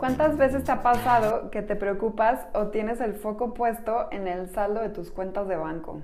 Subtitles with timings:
[0.00, 4.48] ¿Cuántas veces te ha pasado que te preocupas o tienes el foco puesto en el
[4.48, 6.00] saldo de tus cuentas de banco?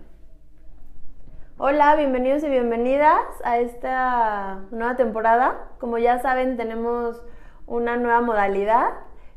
[1.56, 5.68] Hola, bienvenidos y bienvenidas a esta nueva temporada.
[5.80, 7.24] Como ya saben, tenemos
[7.66, 8.90] una nueva modalidad.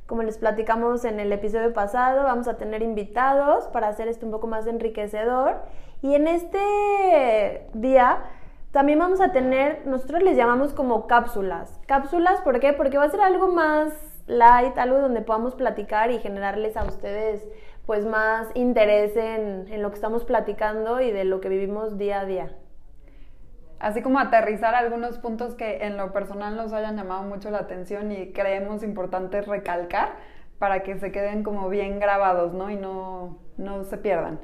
[0.08, 4.34] Como les platicamos en el episodio pasado, vamos a tener invitados para hacer esto un
[4.34, 5.56] poco más enriquecedor.
[6.02, 8.24] Y en este día
[8.74, 11.80] también vamos a tener, nosotros les llamamos como cápsulas.
[11.88, 12.74] Cápsulas, ¿por qué?
[12.74, 17.46] Porque va a ser algo más light, algo donde podamos platicar y generarles a ustedes
[17.86, 22.22] pues más interés en, en lo que estamos platicando y de lo que vivimos día
[22.22, 22.56] a día.
[23.80, 28.12] Así como aterrizar algunos puntos que en lo personal nos hayan llamado mucho la atención
[28.12, 30.18] y creemos importantes recalcar
[30.60, 32.70] para que se queden como bien grabados, ¿no?
[32.70, 34.40] Y no, no se pierdan.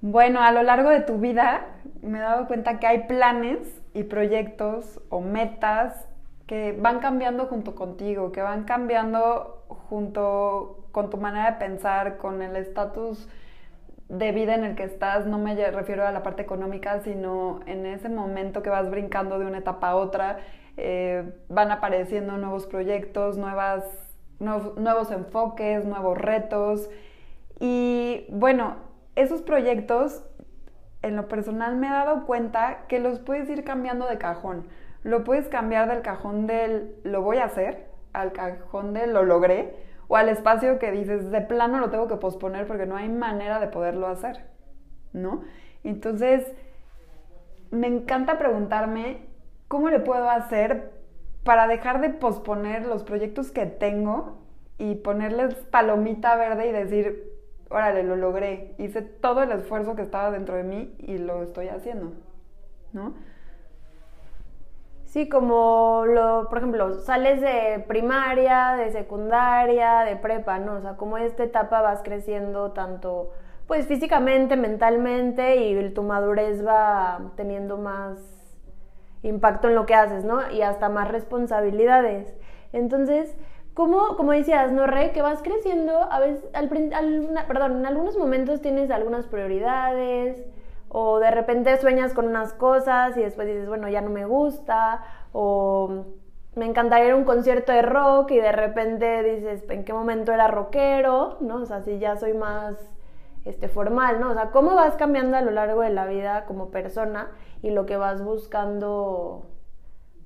[0.00, 1.66] Bueno, a lo largo de tu vida
[2.00, 3.58] me he dado cuenta que hay planes
[3.92, 6.08] y proyectos o metas
[6.46, 12.40] que van cambiando junto contigo, que van cambiando junto con tu manera de pensar, con
[12.42, 13.28] el estatus
[14.08, 17.86] de vida en el que estás, no me refiero a la parte económica, sino en
[17.86, 20.38] ese momento que vas brincando de una etapa a otra,
[20.76, 23.84] eh, van apareciendo nuevos proyectos, nuevas,
[24.38, 26.88] nuevos, nuevos enfoques, nuevos retos.
[27.58, 28.76] Y bueno,
[29.16, 30.24] esos proyectos,
[31.02, 34.66] en lo personal me he dado cuenta que los puedes ir cambiando de cajón.
[35.06, 39.72] Lo puedes cambiar del cajón del lo voy a hacer al cajón del lo logré
[40.08, 43.60] o al espacio que dices de plano lo tengo que posponer porque no hay manera
[43.60, 44.46] de poderlo hacer,
[45.12, 45.44] ¿no?
[45.84, 46.52] Entonces,
[47.70, 49.28] me encanta preguntarme
[49.68, 50.90] cómo le puedo hacer
[51.44, 54.38] para dejar de posponer los proyectos que tengo
[54.76, 57.32] y ponerles palomita verde y decir,
[57.70, 61.68] órale, lo logré, hice todo el esfuerzo que estaba dentro de mí y lo estoy
[61.68, 62.12] haciendo,
[62.92, 63.14] ¿no?
[65.16, 70.74] Sí, como lo, por ejemplo, sales de primaria, de secundaria, de prepa, ¿no?
[70.74, 73.30] O sea, como esta etapa vas creciendo tanto,
[73.66, 78.18] pues físicamente, mentalmente y tu madurez va teniendo más
[79.22, 80.50] impacto en lo que haces, ¿no?
[80.50, 82.36] Y hasta más responsabilidades.
[82.74, 83.34] Entonces,
[83.72, 85.12] como, como decías, ¿no, Re?
[85.12, 90.44] Que vas creciendo, a veces, al, al, perdón, en algunos momentos tienes algunas prioridades,
[90.98, 95.04] o de repente sueñas con unas cosas y después dices, bueno, ya no me gusta,
[95.34, 96.06] o
[96.54, 100.32] me encantaría ir a un concierto de rock y de repente dices, ¿en qué momento
[100.32, 101.36] era rockero?
[101.40, 101.56] ¿No?
[101.56, 102.76] O sea, si ya soy más
[103.44, 104.30] este, formal, ¿no?
[104.30, 107.28] O sea, cómo vas cambiando a lo largo de la vida como persona
[107.60, 109.50] y lo que vas buscando,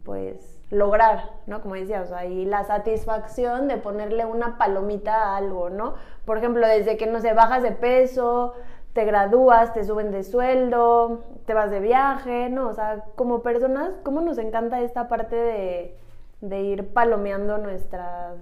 [0.04, 1.62] pues, lograr, ¿no?
[1.62, 5.94] Como decías, o sea, y la satisfacción de ponerle una palomita a algo, ¿no?
[6.24, 8.54] Por ejemplo, desde que, no sé, bajas de peso,
[8.92, 12.68] te gradúas, te suben de sueldo, te vas de viaje, ¿no?
[12.68, 15.96] O sea, como personas, ¿cómo nos encanta esta parte de,
[16.40, 18.36] de ir palomeando nuestras,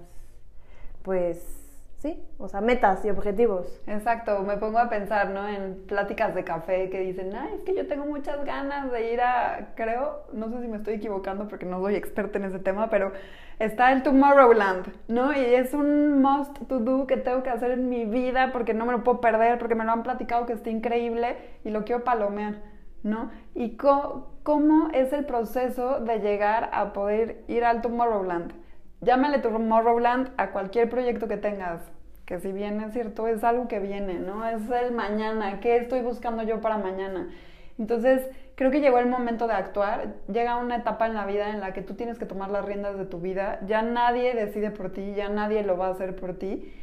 [1.03, 1.58] pues,
[1.99, 3.81] sí, o sea, metas y objetivos.
[3.85, 5.47] Exacto, me pongo a pensar, ¿no?
[5.47, 9.21] En pláticas de café que dicen, ay, es que yo tengo muchas ganas de ir
[9.21, 12.89] a, creo, no sé si me estoy equivocando porque no soy experta en ese tema,
[12.89, 13.11] pero
[13.59, 15.33] está el Tomorrowland, ¿no?
[15.33, 18.85] Y es un must to do que tengo que hacer en mi vida porque no
[18.85, 22.05] me lo puedo perder, porque me lo han platicado que está increíble y lo quiero
[22.05, 22.61] palomear,
[23.03, 23.29] ¿no?
[23.55, 28.53] Y cómo es el proceso de llegar a poder ir al Tomorrowland
[29.01, 31.81] llámale Tomorrowland a cualquier proyecto que tengas,
[32.25, 34.45] que si bien es cierto, es algo que viene, ¿no?
[34.47, 37.29] Es el mañana, ¿qué estoy buscando yo para mañana?
[37.77, 41.61] Entonces, creo que llegó el momento de actuar, llega una etapa en la vida en
[41.61, 44.91] la que tú tienes que tomar las riendas de tu vida, ya nadie decide por
[44.91, 46.73] ti, ya nadie lo va a hacer por ti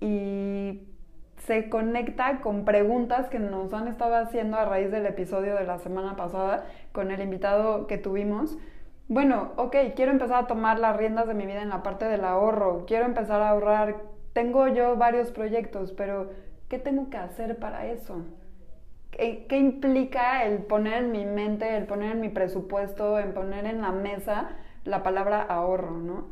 [0.00, 0.82] y
[1.46, 5.78] se conecta con preguntas que nos han estado haciendo a raíz del episodio de la
[5.78, 8.56] semana pasada con el invitado que tuvimos
[9.12, 12.24] bueno, ok, quiero empezar a tomar las riendas de mi vida en la parte del
[12.24, 13.96] ahorro, quiero empezar a ahorrar,
[14.32, 16.30] tengo yo varios proyectos, pero
[16.70, 18.24] ¿qué tengo que hacer para eso?
[19.10, 23.82] ¿Qué, implica el poner en mi mente, el poner en mi presupuesto, en poner en
[23.82, 24.52] la mesa
[24.84, 26.28] la palabra ahorro, ¿no?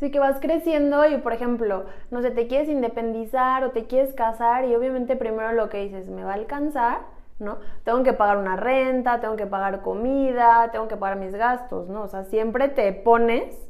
[0.00, 4.12] Sí, que vas creciendo y, por ejemplo, no sé, te quieres independizar o te quieres
[4.14, 7.11] casar y obviamente primero lo que dices, ¿me va a alcanzar?
[7.38, 7.58] ¿No?
[7.84, 12.02] Tengo que pagar una renta, tengo que pagar comida, tengo que pagar mis gastos, ¿no?
[12.02, 13.68] O sea, siempre te pones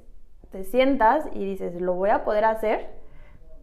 [0.52, 2.90] te sientas y dices, lo voy a poder hacer,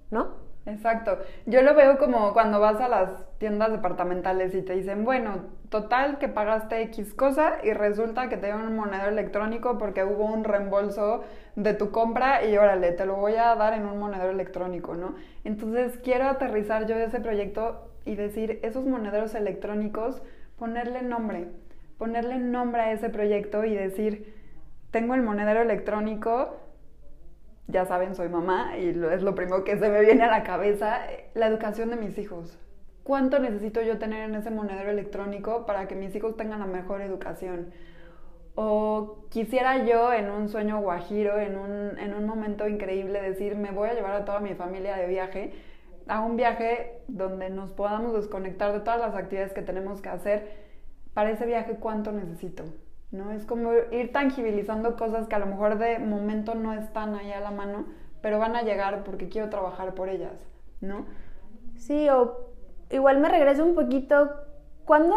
[0.10, 0.50] ¿no?
[0.66, 1.18] Exacto.
[1.46, 6.18] Yo lo veo como cuando vas a las tiendas departamentales y te dicen, bueno, total
[6.18, 10.44] que pagaste X cosa y resulta que te dieron un monedero electrónico porque hubo un
[10.44, 11.24] reembolso
[11.56, 15.16] de tu compra y órale, te lo voy a dar en un monedero electrónico, ¿no?
[15.44, 20.22] Entonces quiero aterrizar yo ese proyecto y decir, esos monederos electrónicos,
[20.58, 21.48] ponerle nombre,
[21.98, 24.34] ponerle nombre a ese proyecto y decir,
[24.92, 26.58] tengo el monedero electrónico,
[27.68, 31.02] ya saben, soy mamá y es lo primero que se me viene a la cabeza,
[31.36, 32.58] la educación de mis hijos.
[33.04, 37.02] ¿Cuánto necesito yo tener en ese monedero electrónico para que mis hijos tengan la mejor
[37.02, 37.72] educación?
[38.56, 43.72] O quisiera yo en un sueño guajiro, en un, en un momento increíble, decir, me
[43.72, 45.54] voy a llevar a toda mi familia de viaje,
[46.10, 50.70] a un viaje donde nos podamos desconectar de todas las actividades que tenemos que hacer.
[51.14, 52.64] Para ese viaje, ¿cuánto necesito?
[53.12, 53.32] ¿no?
[53.32, 57.40] Es como ir tangibilizando cosas que a lo mejor de momento no están ahí a
[57.40, 57.86] la mano,
[58.22, 60.46] pero van a llegar porque quiero trabajar por ellas,
[60.82, 61.06] ¿no?
[61.78, 62.50] Sí, o
[62.90, 64.32] igual me regreso un poquito.
[64.86, 65.16] Cuando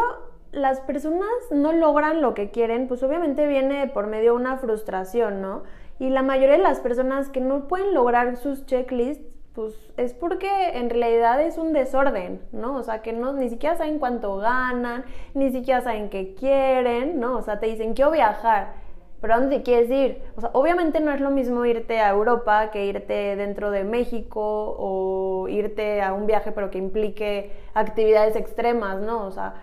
[0.53, 5.63] las personas no logran lo que quieren, pues obviamente viene por medio una frustración, ¿no?
[5.99, 10.79] Y la mayoría de las personas que no pueden lograr sus checklists pues es porque
[10.79, 12.77] en realidad es un desorden, ¿no?
[12.77, 15.05] O sea, que no, ni siquiera saben cuánto ganan,
[15.35, 17.37] ni siquiera saben qué quieren, ¿no?
[17.37, 18.75] O sea, te dicen, quiero viajar,
[19.21, 20.23] pero ¿a dónde quieres ir?
[20.37, 24.75] O sea, obviamente no es lo mismo irte a Europa que irte dentro de México
[24.79, 29.25] o irte a un viaje pero que implique actividades extremas, ¿no?
[29.27, 29.55] O sea,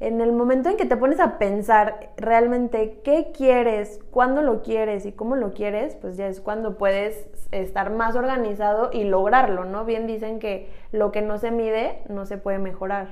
[0.00, 5.04] en el momento en que te pones a pensar realmente qué quieres, cuándo lo quieres
[5.06, 9.84] y cómo lo quieres, pues ya es cuando puedes estar más organizado y lograrlo, ¿no?
[9.84, 13.08] Bien dicen que lo que no se mide no se puede mejorar,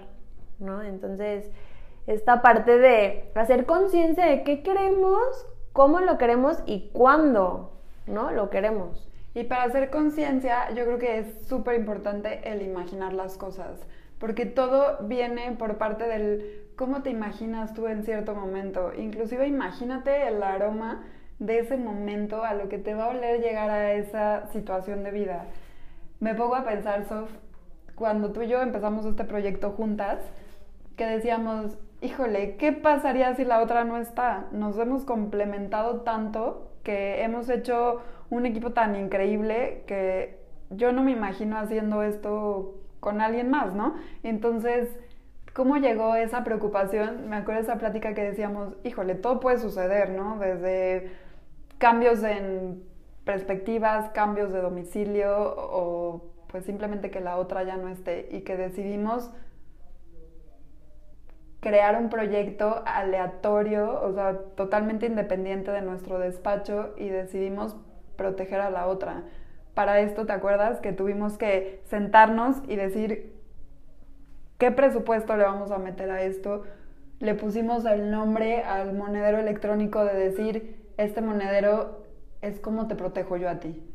[0.60, 0.82] ¿no?
[0.82, 1.50] Entonces,
[2.06, 7.72] esta parte de hacer conciencia de qué queremos, cómo lo queremos y cuándo,
[8.06, 8.30] ¿no?
[8.30, 9.08] Lo queremos.
[9.34, 13.86] Y para hacer conciencia, yo creo que es súper importante el imaginar las cosas
[14.18, 18.92] porque todo viene por parte del cómo te imaginas tú en cierto momento.
[18.96, 21.04] Inclusive imagínate el aroma
[21.38, 25.10] de ese momento a lo que te va a oler llegar a esa situación de
[25.10, 25.46] vida.
[26.20, 27.30] Me pongo a pensar, Sof,
[27.94, 30.20] cuando tú y yo empezamos este proyecto juntas,
[30.96, 34.46] que decíamos, híjole, ¿qué pasaría si la otra no está?
[34.52, 40.40] Nos hemos complementado tanto que hemos hecho un equipo tan increíble que
[40.70, 42.74] yo no me imagino haciendo esto
[43.06, 43.94] con alguien más, ¿no?
[44.24, 44.88] Entonces,
[45.54, 47.28] ¿cómo llegó esa preocupación?
[47.28, 50.40] Me acuerdo de esa plática que decíamos, híjole, todo puede suceder, ¿no?
[50.40, 51.12] Desde
[51.78, 52.82] cambios en
[53.22, 58.56] perspectivas, cambios de domicilio o pues simplemente que la otra ya no esté y que
[58.56, 59.30] decidimos
[61.60, 67.76] crear un proyecto aleatorio, o sea, totalmente independiente de nuestro despacho y decidimos
[68.16, 69.22] proteger a la otra
[69.76, 70.80] para esto, ¿te acuerdas?
[70.80, 73.34] Que tuvimos que sentarnos y decir
[74.56, 76.64] qué presupuesto le vamos a meter a esto.
[77.20, 82.06] Le pusimos el nombre al monedero electrónico de decir, este monedero
[82.40, 83.86] es como te protejo yo a ti.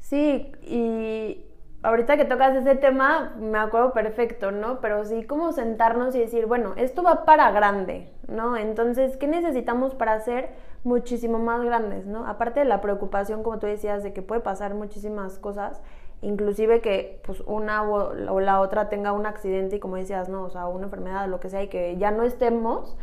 [0.00, 1.44] Sí, y
[1.84, 4.80] ahorita que tocas ese tema, me acuerdo perfecto, ¿no?
[4.80, 8.56] Pero sí como sentarnos y decir, bueno, esto va para grande, ¿no?
[8.56, 10.48] Entonces, ¿qué necesitamos para hacer
[10.82, 12.26] muchísimo más grandes, ¿no?
[12.26, 15.82] Aparte de la preocupación, como tú decías, de que puede pasar muchísimas cosas,
[16.22, 20.44] inclusive que pues una o, la otra tenga un accidente y como decías, ¿no?
[20.44, 22.96] O sea, una enfermedad, lo que sea, y que ya no estemos,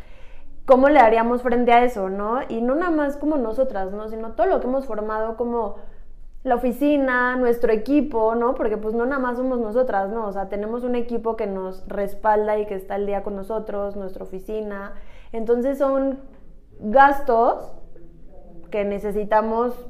[0.65, 2.39] ¿cómo le haríamos frente a eso, ¿no?
[2.49, 4.09] Y no nada más como nosotras, ¿no?
[4.09, 5.75] Sino todo lo que hemos formado como
[6.43, 8.55] la oficina, nuestro equipo, ¿no?
[8.55, 10.27] Porque pues no nada más somos nosotras, ¿no?
[10.27, 13.95] O sea, tenemos un equipo que nos respalda y que está al día con nosotros,
[13.95, 14.93] nuestra oficina.
[15.31, 16.19] Entonces son
[16.79, 17.71] gastos
[18.71, 19.87] que necesitamos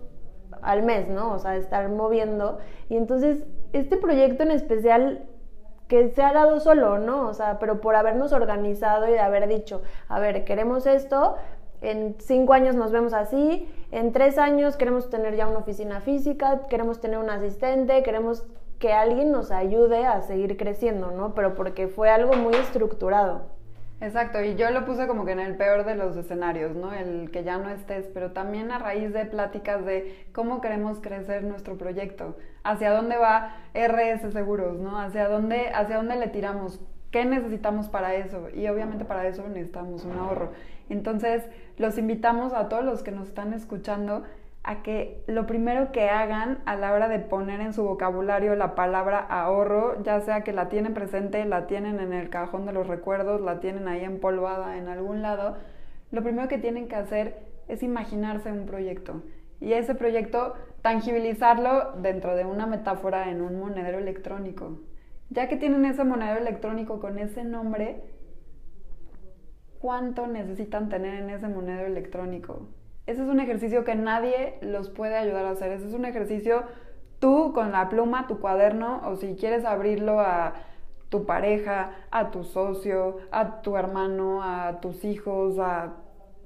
[0.62, 1.34] al mes, ¿no?
[1.34, 2.60] O sea, estar moviendo.
[2.90, 5.26] Y entonces, este proyecto en especial
[5.88, 7.28] que se ha dado solo, ¿no?
[7.28, 11.36] O sea, pero por habernos organizado y de haber dicho, a ver, queremos esto,
[11.82, 16.62] en cinco años nos vemos así, en tres años queremos tener ya una oficina física,
[16.70, 18.46] queremos tener un asistente, queremos
[18.80, 21.36] que alguien nos ayude a seguir creciendo, ¿no?
[21.36, 23.44] Pero porque fue algo muy estructurado.
[24.02, 26.92] Exacto, y yo lo puse como que en el peor de los escenarios, ¿no?
[26.92, 31.44] El que ya no estés, pero también a raíz de pláticas de cómo queremos crecer
[31.44, 35.00] nuestro proyecto, hacia dónde va RS Seguros, ¿no?
[35.00, 36.80] Hacia dónde, hacia dónde le tiramos,
[37.12, 40.52] qué necesitamos para eso, y obviamente para eso necesitamos un ahorro.
[40.90, 41.44] Entonces,
[41.78, 44.24] los invitamos a todos los que nos están escuchando
[44.64, 48.76] a que lo primero que hagan a la hora de poner en su vocabulario la
[48.76, 52.88] palabra ahorro, ya sea que la tienen presente, la tienen en el cajón de los
[52.88, 55.58] recuerdos, la tienen ahí empolvada en algún lado,
[56.12, 59.24] lo primero que tienen que hacer es imaginarse un proyecto.
[59.60, 64.78] Y ese proyecto, tangibilizarlo dentro de una metáfora en un monedero electrónico.
[65.32, 68.04] Ya que tienen ese monedero electrónico con ese nombre,
[69.80, 72.68] ¿cuánto necesitan tener en ese monedero electrónico?
[73.08, 75.72] Ese es un ejercicio que nadie los puede ayudar a hacer.
[75.72, 76.64] Ese es un ejercicio
[77.20, 80.54] tú con la pluma, tu cuaderno, o si quieres abrirlo a
[81.08, 85.94] tu pareja, a tu socio, a tu hermano, a tus hijos, a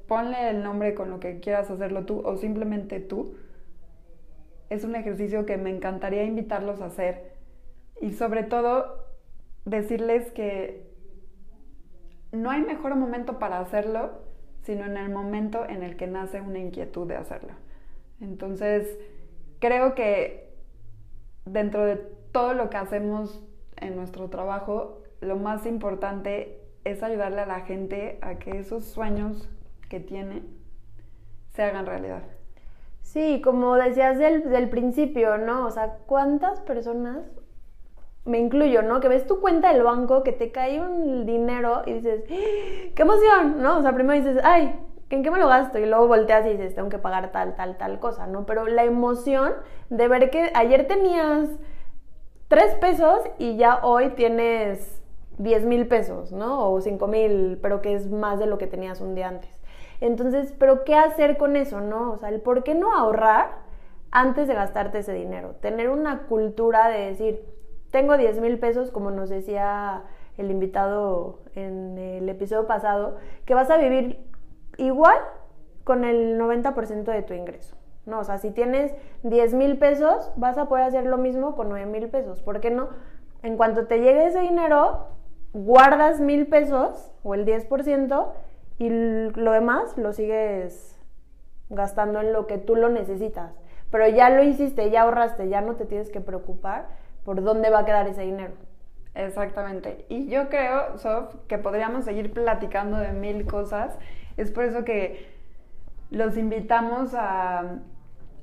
[0.07, 3.33] ponle el nombre con lo que quieras hacerlo tú o simplemente tú.
[4.69, 7.34] Es un ejercicio que me encantaría invitarlos a hacer
[8.01, 9.05] y sobre todo
[9.65, 10.85] decirles que
[12.31, 14.25] no hay mejor momento para hacerlo
[14.65, 17.53] sino en el momento en el que nace una inquietud de hacerlo.
[18.19, 18.97] Entonces,
[19.59, 20.55] creo que
[21.45, 21.97] dentro de
[22.31, 23.43] todo lo que hacemos
[23.77, 29.47] en nuestro trabajo, lo más importante es ayudarle a la gente a que esos sueños
[29.87, 30.41] que tiene
[31.53, 32.23] se hagan realidad.
[33.03, 35.67] Sí, como decías del, del principio, ¿no?
[35.67, 37.19] O sea, ¿cuántas personas,
[38.25, 38.99] me incluyo, ¿no?
[38.99, 42.91] Que ves tu cuenta del banco, que te cae un dinero y dices, ¡Ah!
[42.95, 43.61] ¡qué emoción!
[43.61, 43.77] ¿No?
[43.77, 44.79] O sea, primero dices, ¡ay!
[45.11, 45.77] ¿En qué me lo gasto?
[45.77, 48.45] Y luego volteas y dices, tengo que pagar tal, tal, tal cosa, ¿no?
[48.45, 49.53] Pero la emoción
[49.89, 51.47] de ver que ayer tenías
[52.47, 55.01] tres pesos y ya hoy tienes
[55.37, 56.71] 10 mil pesos, ¿no?
[56.71, 59.51] O 5 mil, pero que es más de lo que tenías un día antes.
[60.01, 62.11] Entonces, ¿pero qué hacer con eso, no?
[62.13, 63.51] O sea, el por qué no ahorrar
[64.11, 65.55] antes de gastarte ese dinero.
[65.61, 67.54] Tener una cultura de decir,
[67.95, 70.03] tengo 10 mil pesos, como nos decía
[70.37, 74.19] el invitado en el episodio pasado, que vas a vivir
[74.77, 75.17] igual
[75.85, 77.77] con el 90% de tu ingreso.
[78.05, 81.69] No, o sea, si tienes 10 mil pesos, vas a poder hacer lo mismo con
[81.69, 82.41] 9 mil pesos.
[82.41, 82.89] ¿Por qué no?
[83.43, 85.07] En cuanto te llegue ese dinero,
[85.53, 88.27] guardas mil pesos o el 10%
[88.77, 90.99] y lo demás lo sigues
[91.69, 93.53] gastando en lo que tú lo necesitas.
[93.89, 97.79] Pero ya lo hiciste, ya ahorraste, ya no te tienes que preocupar por dónde va
[97.79, 98.53] a quedar ese dinero.
[99.13, 100.05] Exactamente.
[100.07, 103.97] Y yo creo, Sof, que podríamos seguir platicando de mil cosas.
[104.37, 105.35] Es por eso que
[106.09, 107.81] los invitamos a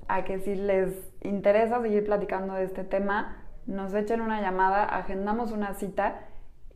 [0.08, 3.36] a que si les interesa seguir platicando de este tema,
[3.66, 6.20] nos echen una llamada, agendamos una cita.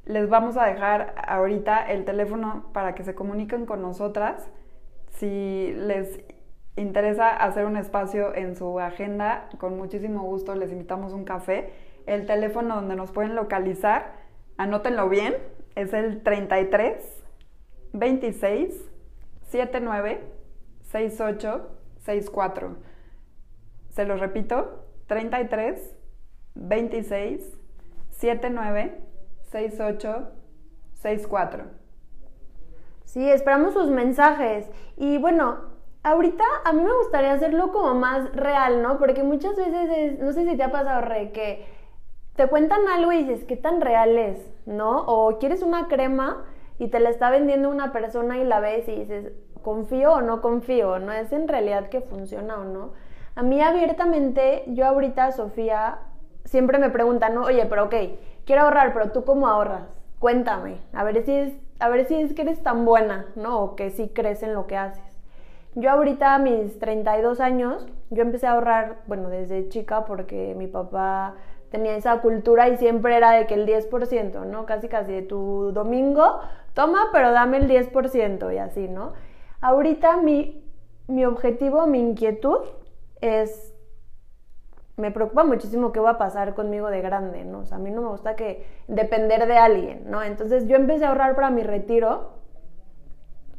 [0.05, 4.49] Les vamos a dejar ahorita el teléfono para que se comuniquen con nosotras.
[5.11, 6.21] Si les
[6.77, 11.73] interesa hacer un espacio en su agenda, con muchísimo gusto les invitamos un café.
[12.07, 14.13] El teléfono donde nos pueden localizar,
[14.57, 15.37] anótenlo bien,
[15.75, 17.25] es el 33
[17.93, 18.91] 26
[19.49, 20.21] 79
[20.83, 22.77] 68 64.
[23.91, 25.97] Se lo repito, 33
[26.55, 27.59] 26
[28.11, 29.01] 79
[29.51, 30.33] 68
[30.95, 31.65] 64.
[33.05, 34.69] Sí, esperamos sus mensajes.
[34.97, 35.59] Y bueno,
[36.03, 38.99] ahorita a mí me gustaría hacerlo como más real, ¿no?
[38.99, 41.76] Porque muchas veces, no sé si te ha pasado, Re, que
[42.37, 44.39] te cuentan algo y dices, ¿qué tan real es?
[44.67, 45.03] ¿No?
[45.07, 46.45] O quieres una crema
[46.79, 50.43] y te la está vendiendo una persona y la ves y dices, ¿confío o no
[50.43, 50.99] confío?
[50.99, 52.93] ¿No es en realidad que funciona o no?
[53.35, 55.99] A mí abiertamente, yo ahorita, Sofía,
[56.45, 57.95] siempre me preguntan, oye, pero ok,
[58.45, 59.89] quiero ahorrar, pero tú cómo ahorras?
[60.19, 63.61] Cuéntame, a ver si es, a ver si es que eres tan buena, ¿no?
[63.61, 65.03] O que sí crees en lo que haces.
[65.75, 70.67] Yo ahorita a mis 32 años, yo empecé a ahorrar, bueno, desde chica porque mi
[70.67, 71.35] papá
[71.71, 74.67] tenía esa cultura y siempre era de que el 10%, ¿no?
[74.67, 76.41] Casi casi de tu domingo,
[76.75, 79.13] toma, pero dame el 10% y así, ¿no?
[79.61, 80.65] Ahorita mi,
[81.09, 82.61] mi objetivo, mi inquietud
[83.21, 83.75] es,
[84.97, 87.65] me preocupa muchísimo qué va a pasar conmigo de grande, ¿no?
[87.71, 90.23] A mí no me gusta que depender de alguien, ¿no?
[90.23, 92.33] Entonces yo empecé a ahorrar para mi retiro,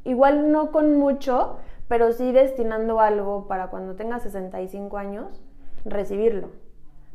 [0.03, 5.43] igual no con mucho, pero sí destinando algo para cuando tenga 65 años,
[5.85, 6.66] recibirlo.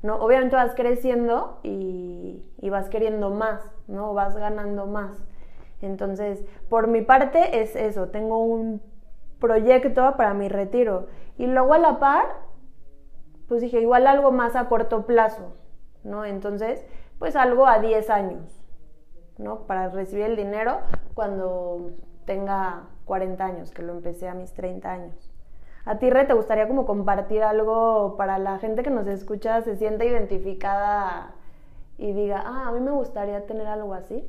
[0.02, 0.16] ¿No?
[0.16, 4.14] Obviamente vas creciendo y, y, vas queriendo más, ¿no?
[4.14, 5.12] Vas ganando más.
[5.80, 8.82] Entonces, por mi parte es eso, tengo un
[9.38, 11.06] proyecto para mi retiro.
[11.38, 12.26] Y luego a la par,
[13.48, 15.52] pues dije, igual algo más a corto plazo,
[16.04, 16.24] ¿no?
[16.24, 16.84] Entonces,
[17.18, 18.64] pues algo a 10 años,
[19.38, 19.66] ¿no?
[19.66, 20.78] Para recibir el dinero
[21.14, 21.90] cuando
[22.24, 25.31] tenga 40 años, que lo empecé a mis 30 años.
[25.84, 29.76] ¿A ti, Re, te gustaría como compartir algo para la gente que nos escucha, se
[29.76, 31.34] sienta identificada
[31.98, 34.24] y diga, ah, a mí me gustaría tener algo así?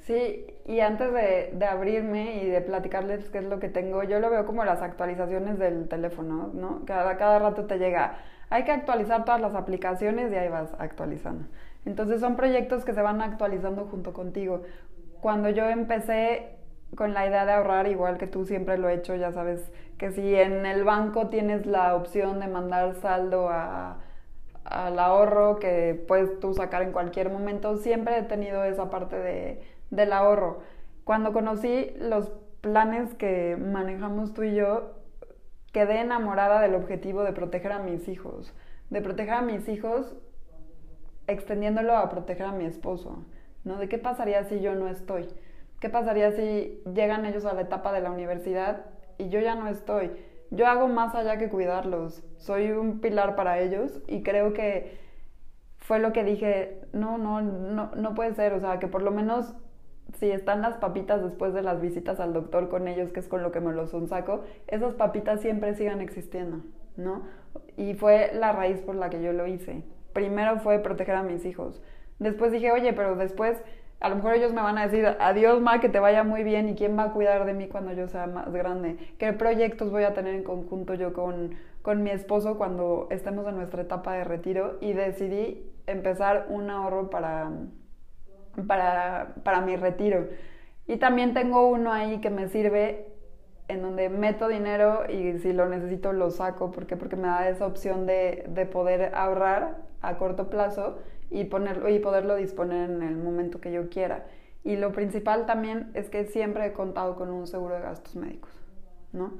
[0.00, 4.28] Sí, y antes de, abrirme y de platicarles qué es lo que tengo, yo lo
[4.30, 6.82] veo como las actualizaciones del teléfono, ¿no?
[6.84, 8.18] Cada, cada rato te llega,
[8.50, 11.46] hay que actualizar todas las aplicaciones y ahí vas actualizando.
[11.86, 14.62] Entonces son proyectos que se van actualizando junto contigo.
[15.20, 16.58] Cuando yo empecé,
[16.96, 20.10] con la idea de ahorrar, igual que tú siempre lo he hecho, ya sabes que
[20.10, 24.00] si en el banco tienes la opción de mandar saldo a,
[24.64, 29.62] al ahorro que puedes tú sacar en cualquier momento, siempre he tenido esa parte de,
[29.90, 30.58] del ahorro.
[31.04, 32.32] Cuando conocí los
[32.62, 34.90] planes que manejamos tú y yo,
[35.72, 38.52] quedé enamorada del objetivo de proteger a mis hijos,
[38.90, 40.16] de proteger a mis hijos
[41.28, 43.24] extendiéndolo a proteger a mi esposo,
[43.62, 43.76] ¿no?
[43.78, 45.28] ¿De qué pasaría si yo no estoy?
[45.78, 48.86] ¿Qué pasaría si llegan ellos a la etapa de la universidad
[49.18, 50.10] y yo ya no estoy?
[50.50, 54.98] Yo hago más allá que cuidarlos, soy un pilar para ellos y creo que
[55.78, 59.10] fue lo que dije, no, no, no, no puede ser, o sea, que por lo
[59.10, 59.54] menos
[60.18, 63.42] si están las papitas después de las visitas al doctor con ellos, que es con
[63.42, 66.60] lo que me los saco, esas papitas siempre sigan existiendo,
[66.96, 67.22] ¿no?
[67.76, 69.82] Y fue la raíz por la que yo lo hice.
[70.12, 71.82] Primero fue proteger a mis hijos.
[72.18, 73.62] Después dije, oye, pero después
[74.02, 76.68] a lo mejor ellos me van a decir, adiós, ma, que te vaya muy bien
[76.68, 78.96] y quién va a cuidar de mí cuando yo sea más grande.
[79.18, 83.56] ¿Qué proyectos voy a tener en conjunto yo con, con mi esposo cuando estemos en
[83.56, 84.76] nuestra etapa de retiro?
[84.80, 87.50] Y decidí empezar un ahorro para
[88.66, 90.28] para, para mi retiro.
[90.86, 93.06] Y también tengo uno ahí que me sirve
[93.68, 96.70] en donde meto dinero y si lo necesito lo saco.
[96.70, 96.96] ¿Por qué?
[96.96, 100.98] Porque me da esa opción de, de poder ahorrar a corto plazo
[101.32, 104.26] y, ponerlo, y poderlo disponer en el momento que yo quiera.
[104.64, 108.50] Y lo principal también es que siempre he contado con un seguro de gastos médicos,
[109.12, 109.32] ¿no?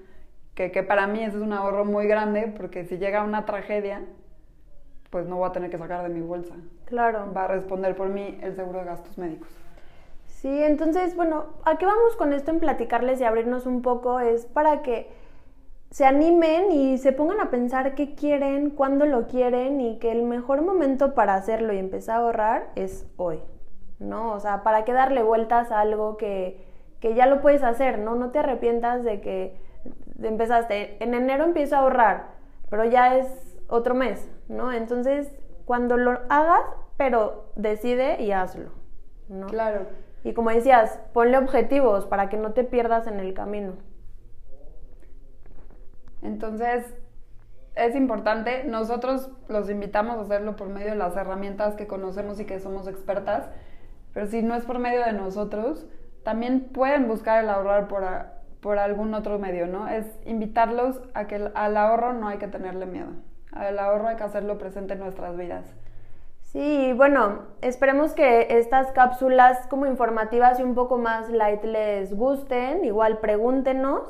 [0.55, 4.03] Que, que para mí ese es un ahorro muy grande porque si llega una tragedia,
[5.11, 6.55] pues no voy a tener que sacar de mi bolsa.
[6.87, 7.33] Claro.
[7.35, 9.49] Va a responder por mí el seguro de gastos médicos.
[10.27, 14.19] Sí, entonces, bueno, ¿a qué vamos con esto en platicarles y abrirnos un poco?
[14.19, 15.09] Es para que
[15.93, 20.23] se animen y se pongan a pensar qué quieren, cuándo lo quieren y que el
[20.23, 23.41] mejor momento para hacerlo y empezar a ahorrar es hoy,
[23.99, 24.33] ¿no?
[24.33, 26.65] O sea, para qué darle vueltas a algo que,
[26.99, 28.15] que ya lo puedes hacer, ¿no?
[28.15, 29.61] No te arrepientas de que
[30.23, 32.29] empezaste, en enero empiezo a ahorrar,
[32.71, 34.73] pero ya es otro mes, ¿no?
[34.73, 35.31] Entonces,
[35.67, 36.63] cuando lo hagas,
[36.97, 38.71] pero decide y hazlo,
[39.29, 39.49] ¿no?
[39.49, 39.81] Claro.
[40.25, 43.75] Y como decías, ponle objetivos para que no te pierdas en el camino.
[46.23, 46.85] Entonces,
[47.75, 52.45] es importante, nosotros los invitamos a hacerlo por medio de las herramientas que conocemos y
[52.45, 53.49] que somos expertas,
[54.15, 55.87] pero si no es por medio de nosotros,
[56.23, 58.05] también pueden buscar el ahorrar por,
[58.61, 59.89] por algún otro medio, ¿no?
[59.89, 63.13] Es invitarlos a que al ahorro no hay que tenerle miedo
[63.61, 65.65] el ahorro hay que hacerlo presente en nuestras vidas.
[66.41, 72.85] Sí, bueno, esperemos que estas cápsulas como informativas y un poco más light les gusten.
[72.85, 74.03] Igual pregúntenos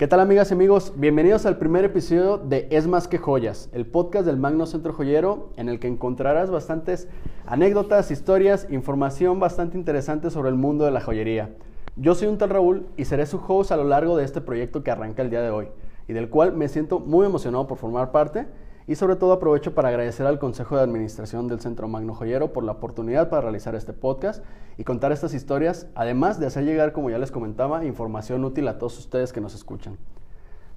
[0.00, 0.94] ¿Qué tal amigas y amigos?
[0.96, 5.50] Bienvenidos al primer episodio de Es más que joyas, el podcast del Magno Centro Joyero
[5.58, 7.06] en el que encontrarás bastantes
[7.44, 11.50] anécdotas, historias, información bastante interesante sobre el mundo de la joyería.
[11.96, 14.82] Yo soy un tal Raúl y seré su host a lo largo de este proyecto
[14.82, 15.68] que arranca el día de hoy
[16.08, 18.46] y del cual me siento muy emocionado por formar parte
[18.90, 22.64] y sobre todo aprovecho para agradecer al Consejo de Administración del Centro Magno Joyero por
[22.64, 24.44] la oportunidad para realizar este podcast
[24.78, 28.78] y contar estas historias, además de hacer llegar, como ya les comentaba, información útil a
[28.78, 29.96] todos ustedes que nos escuchan.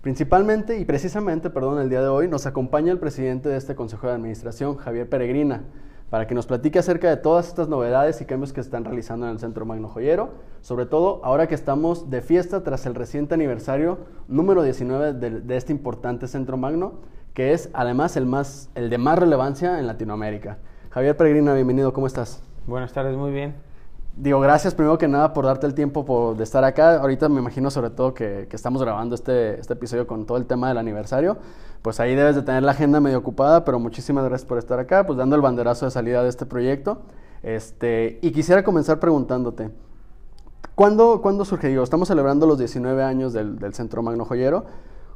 [0.02, 4.06] Principalmente y precisamente, perdón, el día de hoy nos acompaña el presidente de este Consejo
[4.06, 5.64] de Administración, Javier Peregrina,
[6.12, 9.32] para que nos platique acerca de todas estas novedades y cambios que están realizando en
[9.32, 13.98] el Centro Magno Joyero, sobre todo ahora que estamos de fiesta tras el reciente aniversario
[14.28, 17.00] número 19 de, de este importante Centro Magno,
[17.34, 20.60] que es además el, más, el de más relevancia en Latinoamérica.
[20.92, 22.44] Javier Peregrina, bienvenido, ¿cómo estás?
[22.68, 23.56] Buenas tardes, muy bien.
[24.16, 26.98] Digo, gracias primero que nada por darte el tiempo de estar acá.
[26.98, 30.68] Ahorita me imagino sobre todo que, estamos grabando este, este, episodio con todo el tema
[30.68, 31.38] del aniversario.
[31.82, 35.08] Pues ahí debes de tener la agenda medio ocupada, pero muchísimas gracias por estar acá,
[35.08, 37.02] pues dando el banderazo de salida de este proyecto.
[37.42, 39.72] Este, y quisiera comenzar preguntándote,
[40.76, 41.70] ¿cuándo, ¿cuándo surge?
[41.70, 44.66] Digo, estamos celebrando los 19 años del, del Centro Magno Joyero.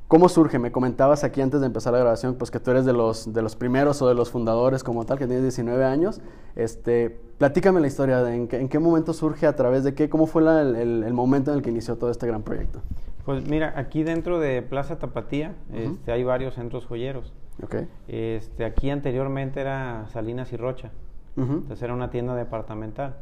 [0.07, 0.57] ¿Cómo surge?
[0.57, 3.41] Me comentabas aquí antes de empezar la grabación, pues que tú eres de los, de
[3.41, 6.21] los primeros o de los fundadores como tal, que tienes 19 años.
[6.55, 10.09] Este, platícame la historia, de en, qué, en qué momento surge, a través de qué,
[10.09, 12.79] cómo fue la- el, el momento en el que inició todo este gran proyecto.
[13.25, 17.33] Pues mira, aquí dentro de Plaza Tapatía este, hay varios centros joyeros.
[17.61, 17.75] Ok.
[18.07, 20.91] Este, aquí anteriormente era Salinas y Rocha,
[21.35, 23.17] entonces era una tienda departamental.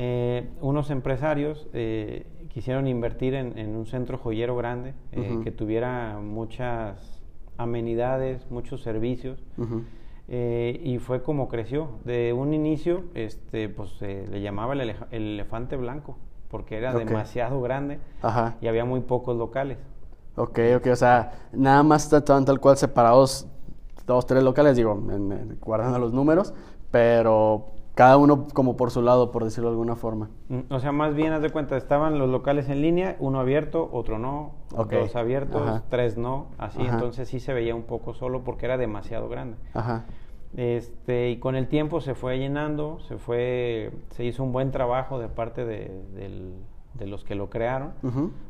[0.00, 5.44] Eh, unos empresarios eh, quisieron invertir en, en un centro joyero grande eh, Ujú.
[5.44, 7.20] que tuviera muchas
[7.56, 9.38] amenidades, muchos servicios.
[9.56, 9.82] Ujú.
[10.28, 11.88] Eh, y fue como creció.
[12.04, 16.16] De un inicio, este, pues se le llamaba el, eleja- el elefante blanco,
[16.50, 16.98] porque era Ok.
[17.04, 18.56] demasiado grande Ajá.
[18.60, 19.78] y había muy pocos locales.
[20.36, 23.46] Ok, ok, o sea, nada más estaban tal cual separados
[24.06, 26.54] dos, tres locales, digo, en- guardando los números,
[26.90, 30.30] pero cada uno como por su lado, por decirlo de alguna forma.
[30.48, 33.88] Mm, O sea, más bien, haz de cuenta, estaban los locales en línea, uno abierto,
[33.92, 35.82] otro no, dos abiertos, Ajá.
[35.88, 36.92] tres no, así, Ajá.
[36.94, 39.56] entonces sí se veía un poco solo porque era demasiado grande.
[39.74, 40.04] Ajá.
[40.56, 45.18] Este, y con el tiempo se fue llenando, se fue, se hizo un buen trabajo
[45.18, 45.90] de parte de,
[47.04, 47.94] los que lo crearon,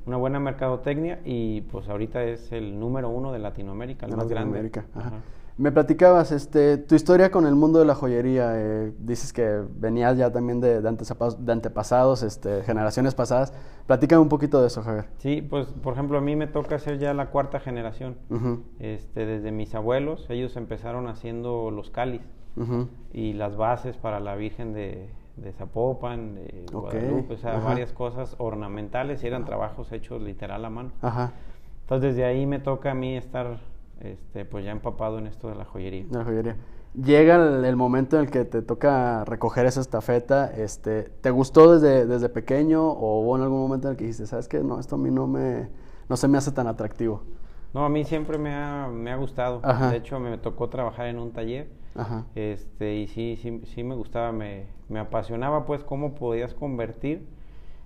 [0.05, 4.29] una buena mercadotecnia y pues ahorita es el número uno de Latinoamérica, el De más
[4.29, 4.59] grande.
[4.59, 5.09] Latinoamérica, ajá.
[5.09, 5.17] Ajá.
[5.59, 10.17] Me platicabas, este, tu historia con el mundo de la joyería, eh, dices que venías
[10.17, 13.53] ya también de, de antepasados, de antepasados, este, generaciones pasadas.
[13.89, 15.07] Platícame un poquito de eso, Javier.
[15.19, 18.17] Sí, pues por ejemplo a mí me toca ser ya la cuarta generación.
[18.79, 22.23] Este, desde mis abuelos, ellos empezaron haciendo los cáliz
[23.13, 27.69] y las bases para la Virgen de, de Zapopan, de Guadalupe, o sea, ajá.
[27.69, 30.93] varias cosas ornamentales y eran trabajos hechos literal a mano.
[31.03, 31.33] Ajá,
[31.83, 33.59] Entonces desde ahí me toca a mí estar
[34.01, 36.05] este, pues ya empapado en esto de la joyería.
[36.05, 36.57] de la joyería.
[36.95, 41.79] Llega el, el momento en el que te toca recoger esa estafeta, este, ¿te gustó
[41.79, 44.81] desde, desde pequeño o hubo en algún momento en el que dijiste, sabes qué, no,
[44.81, 45.69] esto a mí no me,
[46.09, 47.23] no se me hace tan atractivo?
[47.75, 49.61] No, a mí siempre me ha, me ha gustado.
[49.63, 49.91] Ajá.
[49.91, 53.95] De hecho, me tocó trabajar en un taller Ajá, este, y sí, sí, sí me
[53.95, 57.27] gustaba, me, me apasionaba pues cómo podías convertir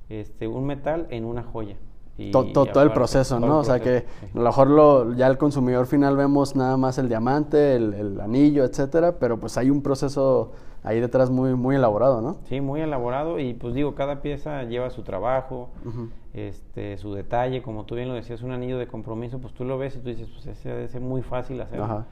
[0.09, 1.77] este, un metal en una joya.
[2.19, 3.55] Y- To- to- todo el proceso, todo ¿no?
[3.55, 4.27] el O sea que proceso, sí.
[4.35, 8.21] a lo mejor lo, ya el consumidor final vemos nada más el diamante, el, el
[8.21, 10.53] anillo, etcétera, pero pues hay un proceso
[10.85, 12.37] ahí detrás muy, muy elaborado, ¿no?
[12.49, 16.09] Sí, muy elaborado y pues digo, cada pieza lleva su trabajo, Ujú.
[16.35, 19.79] este, su detalle, como tú bien lo decías, un anillo de compromiso, pues tú lo
[19.79, 21.85] ves y tú dices, pues ese debe ser muy fácil hacerlo.
[21.85, 22.07] Ajá.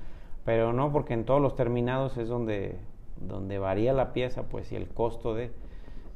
[0.47, 2.79] Pero no, porque en todos los terminados es donde,
[3.21, 5.51] donde varía la pieza, pues, y el costo de.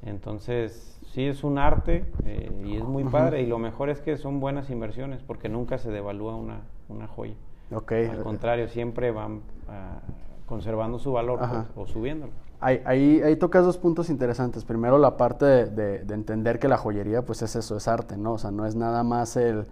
[0.06, 3.40] Entonces, sí es un arte eh, y es muy padre.
[3.42, 7.34] Y lo mejor es que son buenas inversiones, porque nunca se devalúa una, una joya.
[7.72, 7.92] Ok.
[8.10, 10.00] Al contrario, siempre van ah,
[10.46, 12.32] conservando su valor pues, o subiéndolo.
[12.60, 14.64] Ahí, ahí, ahí tocas dos puntos interesantes.
[14.64, 18.16] Primero, la parte de, de- de entender que la joyería, pues es eso, es arte,
[18.16, 18.32] ¿no?
[18.32, 19.66] O sea, no es nada más el,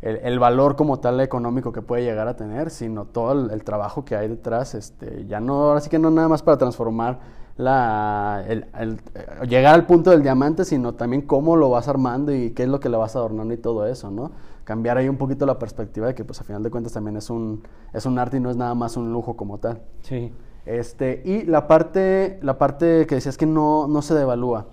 [0.00, 3.62] el, el valor como tal económico que puede llegar a tener, sino todo el, el
[3.62, 4.74] trabajo que hay detrás.
[4.74, 7.18] Este, ya no, ahora sí que no nada más para transformar
[7.56, 12.32] la, el, el- eh, llegar al punto del diamante, sino también cómo lo vas armando
[12.34, 14.32] y qué es lo que le vas adornando y todo eso, ¿no?
[14.64, 17.28] Cambiar ahí un poquito la perspectiva de que, pues, a final de cuentas también es
[17.30, 19.82] un, es un arte y no es nada más un lujo como tal.
[20.02, 20.32] Sí.
[20.66, 24.66] Este, y la parte, la parte que decías que no, no se devalúa.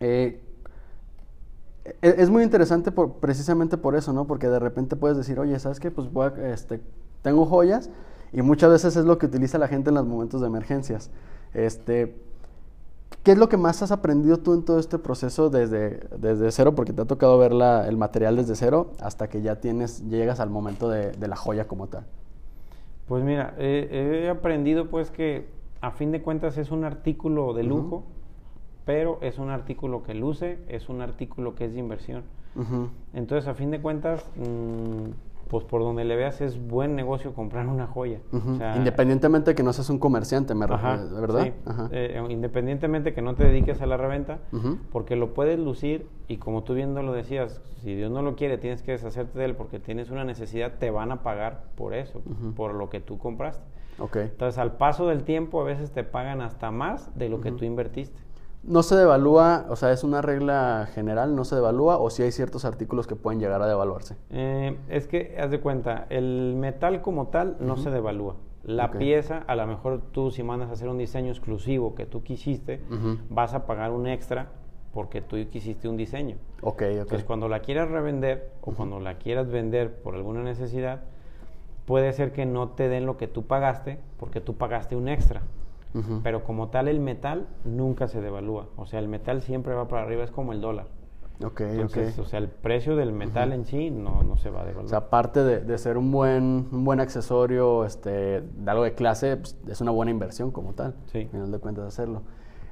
[0.00, 0.40] Eh,
[1.84, 4.26] e- es muy interesante por- precisamente por eso, ¿no?
[4.26, 5.90] Porque de repente puedes decir, oye, ¿sabes qué?
[5.90, 6.80] Pues voy a- este,
[7.22, 7.90] tengo joyas
[8.32, 11.10] y muchas veces es lo que utiliza la gente en los momentos de emergencias.
[11.54, 12.14] Este,
[13.22, 16.74] ¿Qué es lo que más has aprendido tú en todo este proceso desde, desde cero?
[16.74, 20.40] Porque te ha tocado ver la- el material desde cero hasta que ya tienes, llegas
[20.40, 22.04] al momento de, de la joya como tal.
[23.08, 25.46] Pues mira, he, he aprendido pues que
[25.80, 28.04] a fin de cuentas es un artículo de lujo,
[28.84, 32.22] pero es un artículo que luce, es un artículo que es de inversión.
[33.14, 35.10] Entonces, a fin de cuentas, mm,
[35.48, 38.20] pues por donde le veas es buen negocio comprar una joya.
[38.32, 38.52] Ujú.
[38.52, 41.44] O sea, Independientemente de que no seas un comerciante, me Ajá, refiero, ¿verdad?
[41.44, 41.52] sí.
[41.66, 41.88] Ajá.
[41.92, 44.38] Eh, independientemente que no te dediques a la reventa,
[44.90, 48.58] porque lo puedes lucir y como tú bien lo decías, si Dios no lo quiere,
[48.58, 52.22] tienes que deshacerte de él porque tienes una necesidad, te van a pagar por eso,
[52.56, 53.64] por lo que tú compraste.
[53.98, 54.16] Ok.
[54.16, 57.64] Entonces, al paso del tiempo, a veces te pagan hasta más de lo que tú
[57.64, 58.23] invertiste.
[58.66, 62.32] ¿No se devalúa, o sea, es una regla general, no se devalúa o si hay
[62.32, 64.16] ciertos artículos que pueden llegar a devaluarse?
[64.30, 68.36] Eh, es que, haz de cuenta, el metal como tal no se devalúa.
[68.62, 72.22] La pieza, a lo mejor tú si mandas a hacer un diseño exclusivo que tú
[72.22, 72.80] quisiste,
[73.28, 74.48] vas a pagar un extra
[74.94, 76.36] porque tú quisiste un diseño.
[76.62, 76.82] Ok, ok.
[76.82, 81.02] Entonces, cuando la quieras revender o cuando la quieras vender por alguna necesidad,
[81.84, 85.42] puede ser que no te den lo que tú pagaste porque tú pagaste un extra.
[86.22, 88.66] Pero como tal, el metal nunca se devalúa.
[88.76, 90.86] O sea, el metal siempre va para arriba, es como el dólar.
[91.42, 92.24] Ok, Entonces, ok.
[92.24, 94.86] o sea, el precio del metal en sí no, no se va a devaluar.
[94.86, 98.94] O sea, aparte de, de ser un buen, un buen accesorio este, de algo de
[98.94, 100.94] clase, pues, es una buena inversión como tal.
[101.06, 101.22] Sí.
[101.22, 102.22] Al final de cuentas, hacerlo.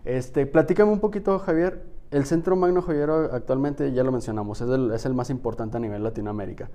[0.04, 1.84] Este, platícame un poquito, Javier.
[2.10, 5.80] El Centro Magno Joyero actualmente, ya lo mencionamos, es el, es el más importante a
[5.80, 6.68] nivel Latinoamérica.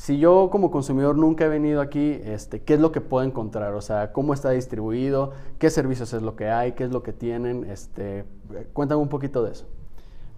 [0.00, 3.74] Si yo como consumidor nunca he venido aquí, este, ¿qué es lo que puedo encontrar?
[3.74, 5.32] O sea, ¿cómo está distribuido?
[5.58, 6.72] ¿Qué servicios es lo que hay?
[6.72, 7.64] ¿Qué es lo que tienen?
[7.64, 8.24] Este,
[8.72, 9.66] cuéntame un poquito de eso.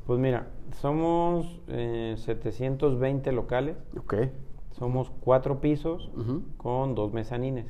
[0.04, 0.48] Pues mira,
[0.80, 4.14] somos eh, 720 locales, Ok.
[4.72, 6.10] somos cuatro pisos
[6.56, 7.66] con dos mezanines.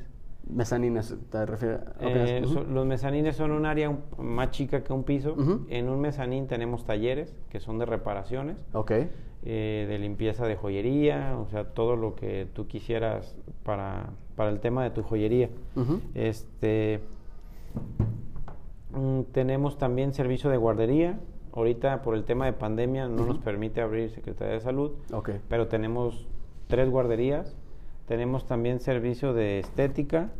[0.49, 1.81] Mezanines, ¿te refieres?
[2.01, 2.53] Eh, Ujú.
[2.55, 5.35] so- los mezanines son un área más chica que un piso.
[5.69, 8.93] En un mezanín tenemos talleres que son de reparaciones, Ok.
[9.45, 14.59] Eh, de limpieza de joyería, o sea, todo lo que tú quisieras para, para el
[14.59, 15.49] tema de tu joyería.
[16.15, 17.01] Este,
[18.93, 21.19] mm, tenemos también servicio de guardería.
[21.51, 24.93] Ahorita por el tema de pandemia no nos permite abrir Secretaría de Salud,
[25.49, 26.25] pero tenemos
[26.67, 27.55] tres guarderías.
[28.07, 30.31] Tenemos también servicio de estética.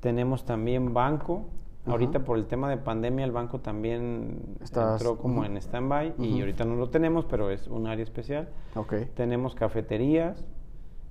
[0.00, 1.46] Tenemos también banco.
[1.86, 1.92] Ajá.
[1.92, 6.40] Ahorita por el tema de pandemia el banco también Estás- entró como en stand-by y
[6.40, 8.48] ahorita no lo tenemos, pero es un área especial.
[8.74, 8.94] Ok.
[9.14, 10.44] Tenemos cafeterías.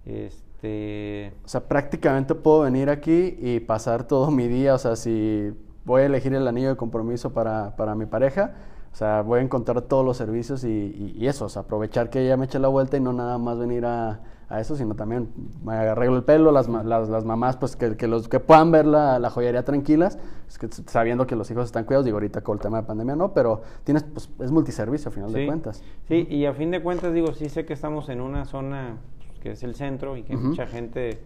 [0.06, 4.76] Este, O sea, prácticamente puedo venir aquí y pasar todo mi día.
[4.76, 5.52] O sea, si
[5.84, 8.54] voy a elegir el anillo de compromiso para, para mi pareja,
[8.92, 12.10] o sea, voy a encontrar todos los servicios y, y- y eso, o sea, aprovechar
[12.10, 14.96] que ella me eche la vuelta y no nada más venir a, a eso, sino
[14.96, 15.30] también
[15.64, 18.86] me arreglo el pelo, las, las, las mamás, pues que, que los que puedan ver
[18.86, 22.58] la, la joyería tranquilas, es que sabiendo que los hijos están cuidados, digo ahorita con
[22.58, 25.84] el tema de pandemia no, pero tienes, pues es multiservicio a final de cuentas.
[26.08, 28.98] Sí, y a fin de cuentas, digo, sí sé que estamos en una zona
[29.42, 31.20] que es el centro y que mucha gente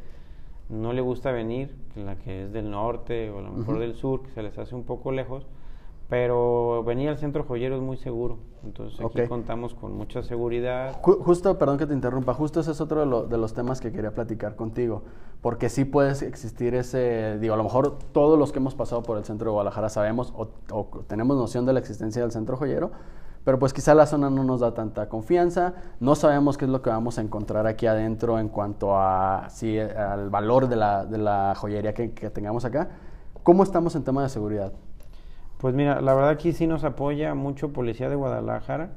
[0.70, 3.96] no le gusta venir, que la que es del norte o a lo mejor del
[3.96, 5.48] sur, que se les hace un poco lejos,
[6.10, 8.40] pero venir al centro joyero es muy seguro.
[8.64, 9.30] Entonces aquí Ok.
[9.30, 11.00] contamos con mucha seguridad.
[11.02, 13.80] Ju- Justo, perdón que te interrumpa, justo ese es otro de, lo- de los temas
[13.80, 15.04] que quería platicar contigo,
[15.42, 19.18] porque sí puede existir ese, digo, a lo mejor todos los que hemos pasado por
[19.18, 22.92] el centro de Guadalajara sabemos o, o tenemos noción de la existencia del centro joyero,
[23.46, 26.82] pero pues quizá la zona no nos da tanta confianza, no sabemos qué es lo
[26.82, 31.20] que vamos a encontrar aquí adentro en cuanto a, sí, al valor de la, de
[31.20, 32.90] la joyería que, que tengamos acá.
[33.44, 34.74] ¿Cómo estamos en tema de seguridad?
[35.60, 38.94] Pues mira, la verdad aquí sí nos apoya mucho Policía de Guadalajara.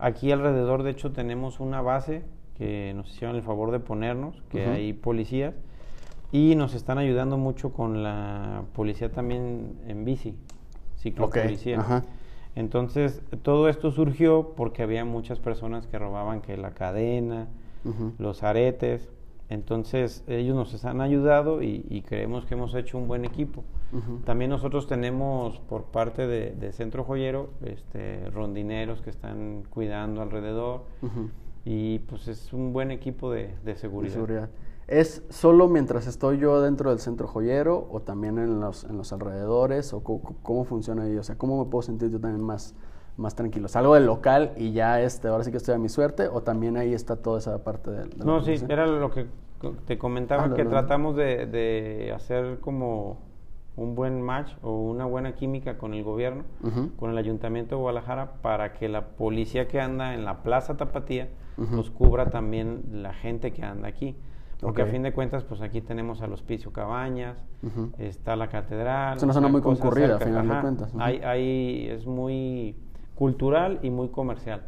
[0.00, 2.24] Aquí alrededor, de hecho, tenemos una base
[2.58, 5.54] que nos hicieron el favor de ponernos, que hay policías,
[6.32, 10.34] y nos están ayudando mucho con la policía también en bici,
[10.98, 12.02] ciclopolicía.
[12.56, 17.46] Entonces, todo esto surgió porque había muchas personas que robaban que la cadena,
[18.18, 19.08] los aretes.
[19.52, 23.64] Entonces, ellos nos han ayudado y, y creemos que hemos hecho un buen equipo.
[23.92, 24.20] Ujú.
[24.24, 30.84] También nosotros tenemos por parte de, de Centro Joyero este, rondineros que están cuidando alrededor
[31.66, 34.48] y pues es un buen equipo de, de de seguridad.
[34.88, 39.12] ¿Es solo mientras estoy yo dentro del centro joyero o también en los, en los
[39.12, 39.92] alrededores?
[39.92, 41.16] ¿O cómo, funciona ahí?
[41.16, 42.74] O sea, ¿cómo me puedo sentir yo también más,
[43.16, 43.68] más tranquilo?
[43.68, 46.28] ¿Salgo del local y ya este, ahora sí que estoy a mi suerte?
[46.28, 48.10] ¿O también ahí está toda esa parte del...
[48.10, 49.26] de No, sí, era lo que
[49.70, 53.18] te comentaba, Ah, que tratamos de, de hacer como
[53.76, 56.44] un buen match o una buena química con el gobierno,
[56.98, 61.28] con el Ayuntamiento de Guadalajara, para que la policía que anda en la Plaza Tapatía
[61.76, 64.16] nos cubra también la gente que anda aquí.
[64.60, 67.42] Porque a fin de cuentas, pues aquí tenemos al Hospicio Cabañas,
[67.98, 69.16] está la catedral.
[69.16, 70.94] Es una zona muy concurrida, a final de cuentas.
[71.02, 72.76] Hay, hay- es muy
[73.14, 74.62] cultural y muy comercial.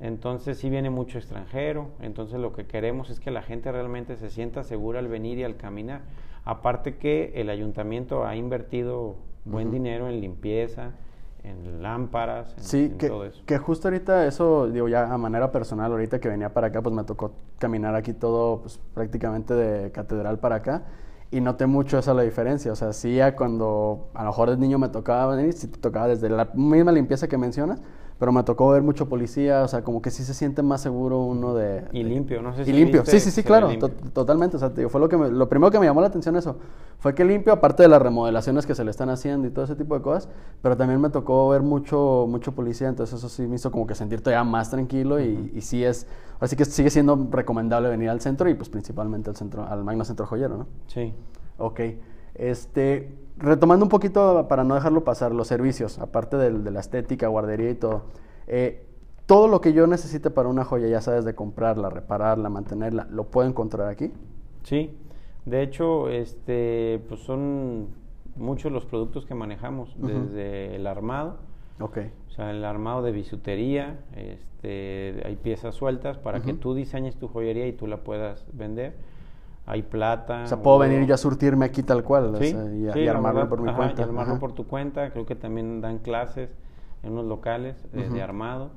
[0.00, 4.30] Entonces sí viene mucho extranjero, entonces lo que queremos es que la gente realmente se
[4.30, 6.02] sienta segura al venir y al caminar.
[6.44, 10.92] Aparte que el ayuntamiento ha invertido buen dinero en limpieza,
[11.42, 13.42] en lámparas, en, Sí, en que, todo eso.
[13.46, 16.94] que justo ahorita eso, digo ya a manera personal, ahorita que venía para acá, pues
[16.94, 20.82] me tocó caminar aquí todo, pues prácticamente de catedral para acá.
[21.32, 22.72] Y noté mucho esa la diferencia.
[22.72, 25.78] O sea, sí, ya cuando a lo mejor de niño me tocaba venir, sí te
[25.78, 27.80] tocaba desde la misma limpieza que mencionas,
[28.20, 31.22] pero me tocó ver mucho policía, o sea, como que sí se siente más seguro
[31.22, 31.84] uno de...
[31.90, 33.88] Y limpio, no sé Y si limpio, viste, sí, sí, sí, claro, limpio.
[33.88, 34.56] to- totalmente.
[34.56, 36.56] O sea, digo, fue lo, que me- lo primero que me llamó la atención eso.
[36.98, 39.74] Fue que limpio, aparte de las remodelaciones que se le están haciendo y todo ese
[39.74, 40.28] tipo de cosas,
[40.60, 43.94] pero también me tocó ver mucho, mucho policía, entonces eso sí me hizo como que
[43.94, 46.06] sentir todavía más tranquilo y, y sí es,
[46.40, 50.04] así que sigue siendo recomendable venir al centro y pues principalmente al centro, al Magno
[50.04, 50.66] Centro Joyero, ¿no?
[50.88, 51.14] Sí.
[51.56, 51.80] Ok.
[52.34, 57.28] Este, retomando un poquito para no dejarlo pasar, los servicios, aparte del- de, la estética,
[57.28, 58.02] guardería y todo.
[58.46, 58.86] eh,
[59.26, 63.24] todo lo que yo necesite para una joya, ya sabes, de comprarla, repararla, mantenerla, ¿lo
[63.24, 64.10] puedo encontrar aquí?
[64.64, 64.96] Sí,
[65.44, 67.88] de hecho, este, pues son
[68.34, 71.36] muchos los productos que manejamos, desde el armado.
[72.28, 77.28] O sea, el armado de bisutería, este, hay piezas sueltas para que tú diseñes tu
[77.28, 78.94] joyería y tú la puedas vender.
[79.70, 80.42] Hay plata.
[80.44, 82.98] O sea, puedo venir yo a surtirme aquí tal cual Sí, o sea, y, sí,
[83.00, 84.02] y armarlo verdad, por mi ajá, cuenta.
[84.02, 84.40] y armarlo Ajá.
[84.40, 85.10] por tu cuenta.
[85.10, 86.50] Creo que también dan clases
[87.04, 88.70] en unos locales eh, de armado.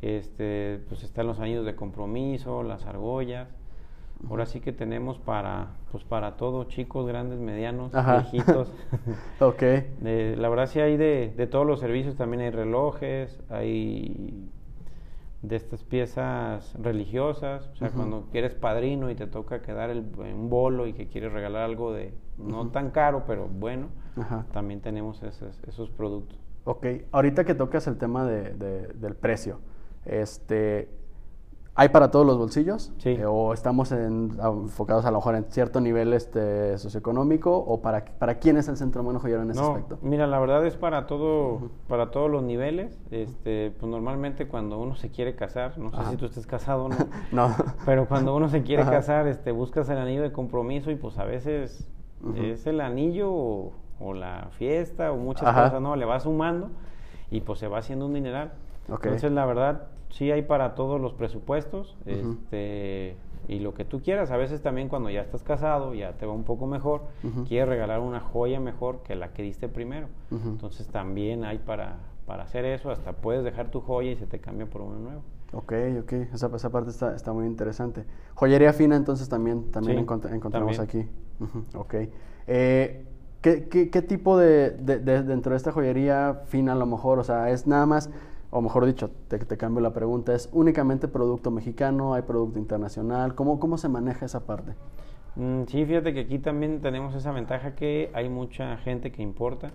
[0.00, 3.48] Este, pues están los años de compromiso, las argollas.
[4.30, 8.18] Ahora sí que tenemos para, pues para todo, chicos, grandes, medianos, Ajá.
[8.20, 8.72] viejitos.
[9.40, 9.60] Ok.
[10.00, 14.48] De- la verdad sí hay de, de todos los servicios, también hay relojes, hay
[15.42, 20.50] de estas piezas religiosas, o sea, cuando quieres padrino y te toca quedar el, un
[20.50, 23.86] bolo y que quieres regalar algo de no tan caro, pero bueno,
[24.52, 26.38] también tenemos esos, esos productos.
[26.64, 29.60] Ok, ahorita que tocas el tema de, de- del precio,
[30.04, 30.88] este,
[31.78, 32.92] ¿hay para todos los bolsillos?
[32.98, 33.10] Sí.
[33.10, 37.56] Eh, ¿O estamos en- enfocados a lo mejor en cierto nivel este, socioeconómico?
[37.56, 39.98] ¿O para, para quién es el Centro Humano Joyero en ese No, aspecto?
[40.02, 42.98] mira, la verdad es para todo, para todos los niveles.
[43.12, 46.10] Este, pues normalmente cuando uno se quiere casar, no sé Ajá.
[46.10, 46.96] si tú estés casado o no,
[47.32, 47.54] No.
[47.86, 48.90] Pero cuando uno se quiere Ajá.
[48.90, 51.88] casar, este, buscas el anillo de compromiso y pues a veces
[52.34, 55.64] es el anillo o, o la fiesta o muchas Ajá.
[55.66, 55.94] cosas, ¿no?
[55.94, 56.70] Le vas sumando
[57.30, 58.50] y pues se va haciendo un dineral.
[58.90, 59.04] Ok.
[59.04, 63.16] Entonces, la verdad, sí hay para todos los presupuestos, este,
[63.48, 64.30] y lo que tú quieras.
[64.30, 67.44] A veces también cuando ya estás casado, ya te va un poco mejor, Ujú.
[67.44, 70.08] quieres regalar una joya mejor que la que diste primero.
[70.30, 74.38] Entonces también hay para, para hacer eso, hasta puedes dejar tu joya y se te
[74.38, 75.22] cambia por uno nuevo.
[75.52, 78.04] Ok, ok, esa, esa parte está, está muy interesante.
[78.34, 81.08] Joyería fina entonces también, también Sí, encont- encontramos también.
[81.40, 81.76] aquí.
[81.76, 81.94] Ok.
[82.46, 83.06] Eh,
[83.40, 87.18] ¿qué, qué, qué tipo de, de- de- dentro de esta joyería fina a lo mejor?
[87.18, 88.10] O sea, es nada más,
[88.50, 92.14] o mejor dicho, te, te cambio la pregunta, ¿es únicamente producto mexicano?
[92.14, 93.34] ¿Hay producto internacional?
[93.34, 94.72] ¿Cómo, cómo se maneja esa parte?
[95.36, 99.70] Mm, sí, fíjate que aquí también tenemos esa ventaja que hay mucha gente que importa.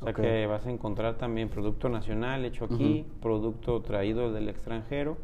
[0.00, 5.16] O sea que vas a encontrar también producto nacional hecho aquí, producto traído del extranjero,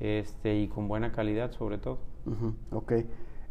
[0.00, 1.98] este y con buena calidad sobre todo.
[2.26, 2.92] Ujú, Ok.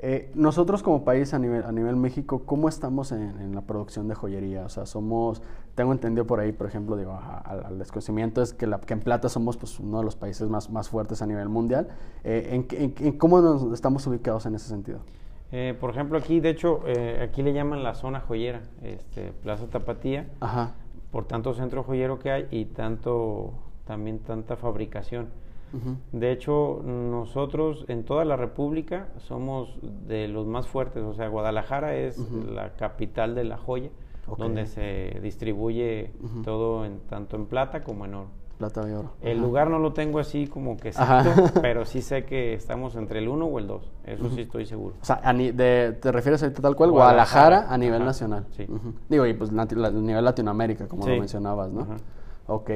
[0.01, 4.07] Eh, nosotros como país a nivel, a nivel México, ¿cómo estamos en, en la producción
[4.07, 4.63] de joyería?
[4.63, 5.41] O sea, somos,
[5.75, 8.93] tengo entendido por ahí, por ejemplo, digo, a- al, al desconocimiento es que, la, que
[8.93, 11.89] en plata somos pues, uno de los países más, más fuertes a nivel mundial.
[12.23, 14.99] Eh, ¿en, qué- en qué- en ¿Cómo nos estamos ubicados en ese sentido?
[15.51, 19.65] Eh, por ejemplo, aquí, de hecho, eh, aquí le llaman la zona joyera, este, Plaza
[19.67, 20.75] Tapatía, Ajá.
[21.11, 23.51] por tanto centro joyero que hay y tanto
[23.85, 25.27] también tanta fabricación.
[26.11, 29.77] De hecho, nosotros en toda la República somos
[30.07, 31.03] de los más fuertes.
[31.03, 32.17] O sea, Guadalajara es
[32.51, 33.89] la capital de la joya,
[34.37, 36.11] donde se distribuye
[36.43, 38.27] todo en, tanto en plata como en oro.
[38.57, 39.11] Plata y oro.
[39.21, 39.45] El Ajá.
[39.47, 41.29] lugar no lo tengo así como que exacto,
[41.61, 43.89] pero sí sé que estamos entre el 1 o el 2.
[44.05, 44.95] Eso sí estoy seguro.
[45.01, 46.91] O sea, de- ¿te refieres ahorita tal cual?
[46.91, 47.45] Guadalajara.
[47.47, 48.45] Guadalajara, a nivel Ajá, nacional.
[48.51, 48.67] sí.
[49.07, 51.81] Digo, y pues la- a nivel Latinoamérica, como lo mencionabas, ¿no?
[51.83, 51.95] Ajá.
[52.47, 52.71] Ok.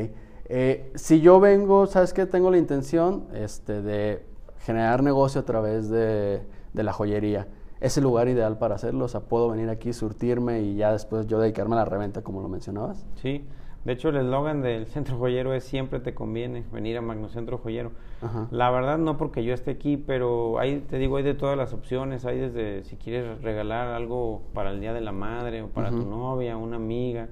[0.46, 2.26] Eh, si yo vengo, ¿sabes qué?
[2.26, 4.26] Tengo la intención este, de
[4.60, 6.42] generar negocio a través de,
[6.74, 7.48] de la joyería.
[7.80, 9.06] ¿Es el lugar ideal para hacerlo?
[9.06, 12.42] O sea, ¿puedo venir aquí, surtirme y ya después yo dedicarme a la reventa como
[12.42, 13.06] lo mencionabas?
[13.16, 13.46] Sí,
[13.84, 17.92] de hecho el eslogan del centro joyero es siempre te conviene venir a Magnocentro Joyero.
[18.22, 18.48] Ajá.
[18.52, 21.74] La verdad no porque yo esté aquí, pero hay, te digo, hay de todas las
[21.74, 25.90] opciones, hay desde si quieres regalar algo para el Día de la Madre o para
[25.90, 27.28] tu novia, una amiga,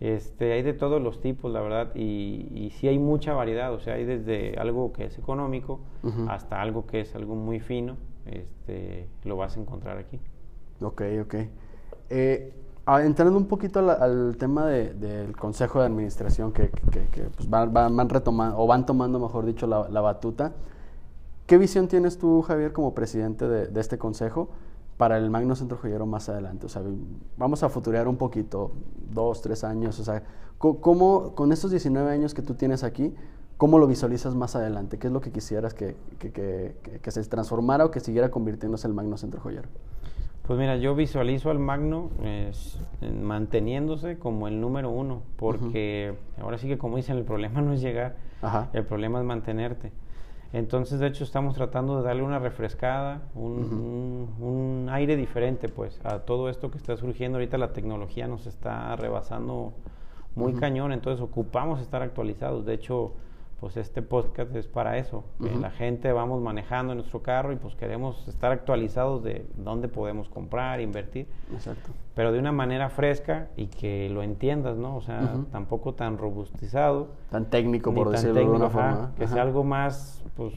[0.00, 3.80] este, hay de todos los tipos, la verdad, y, y sí hay mucha variedad, o
[3.80, 5.80] sea, hay desde algo que es económico
[6.28, 10.18] hasta algo que es algo muy fino, este, lo vas a encontrar aquí.
[10.80, 11.34] Ok, ok.
[12.08, 12.52] Eh,
[12.86, 17.48] ah, entrando un poquito al tema de- del Consejo de Administración que, que- que, pues,
[17.50, 20.52] van, van- van retomando, o van tomando, mejor dicho, la, la batuta.
[21.46, 24.48] ¿Qué visión tienes tú, Javier, como presidente de, de este consejo
[25.00, 26.66] para el Magno Centro Joyero más adelante?
[26.66, 26.82] O sea,
[27.38, 28.72] vamos a futurear un poquito,
[29.10, 29.98] dos, tres años.
[29.98, 30.22] O sea,
[30.58, 33.14] ¿cómo, con estos 19 años que tú tienes aquí,
[33.56, 34.98] cómo lo visualizas más adelante?
[34.98, 38.88] ¿Qué es lo que quisieras que, que- que- que- se transformara o que siguiera convirtiéndose
[38.88, 39.70] el Magno Centro Joyero?
[40.46, 42.10] Pues mira, yo visualizo al Magno
[43.22, 47.80] manteniéndose como el número uno, porque ahora sí que como dicen, el problema no es
[47.80, 48.68] llegar, Ajá.
[48.74, 49.92] el problema es mantenerte.
[50.52, 56.00] Entonces, de hecho, estamos tratando de darle una refrescada, un, un- un aire diferente, pues,
[56.04, 57.38] a todo esto que está surgiendo.
[57.38, 59.72] Ahorita la tecnología nos está rebasando
[60.34, 62.64] muy cañón, entonces ocupamos estar actualizados.
[62.66, 63.12] De hecho,
[63.60, 65.22] pues este podcast es para eso.
[65.42, 69.88] que la gente vamos manejando en nuestro carro y pues queremos estar actualizados de dónde
[69.88, 71.90] podemos comprar, invertir, Exacto.
[72.14, 74.96] pero de una manera fresca y que lo entiendas, ¿no?
[74.96, 79.12] O sea, tampoco tan robustizado Tan técnico, ni por decirlo de técnico, una ajá, forma.
[79.16, 79.34] que Ajá.
[79.34, 80.54] sea algo más, pues,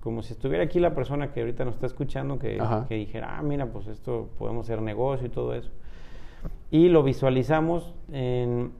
[0.00, 3.66] como si estuviera aquí la persona que ahorita nos está escuchando, que dijera, ah, mira,
[3.66, 5.70] pues esto podemos hacer negocio y todo eso.
[6.70, 8.72] Y lo visualizamos en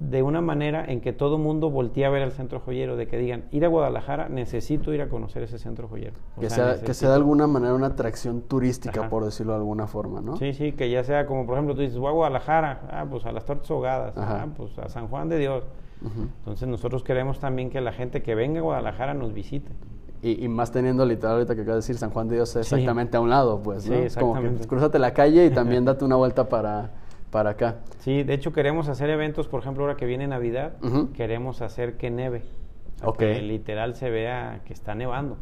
[0.00, 3.16] de una manera en que todo mundo voltee a ver al centro joyero, de que
[3.16, 6.14] digan, ir a Guadalajara, necesito ir a conocer ese centro joyero.
[6.36, 9.08] O Que sea, sea, que sea de alguna manera una atracción turística, Ajá.
[9.08, 10.36] por decirlo de alguna forma, ¿no?
[10.36, 13.24] Sí, sí, que ya sea como, por ejemplo, tú dices, voy a Guadalajara, ah, pues
[13.24, 15.64] a las tortas ahogadas, ah, pues a San Juan de Dios.
[16.40, 19.70] Entonces nosotros queremos también que la gente que venga a Guadalajara nos visite.
[20.22, 22.58] Y, y más teniendo literal ahorita que acabas de decir San Juan de Dios Sí.
[22.58, 23.94] exactamente a un lado, pues, ¿no?
[23.96, 24.68] Sí, Es como que exactamente.
[24.68, 26.90] cruzate la calle y también date una vuelta para,
[27.34, 27.78] para acá.
[27.98, 30.74] Sí, de hecho queremos hacer eventos, por ejemplo, ahora que viene Navidad,
[31.14, 32.44] queremos hacer que neve.
[32.94, 33.18] O sea, Ok.
[33.18, 35.36] Que literal se vea que está nevando.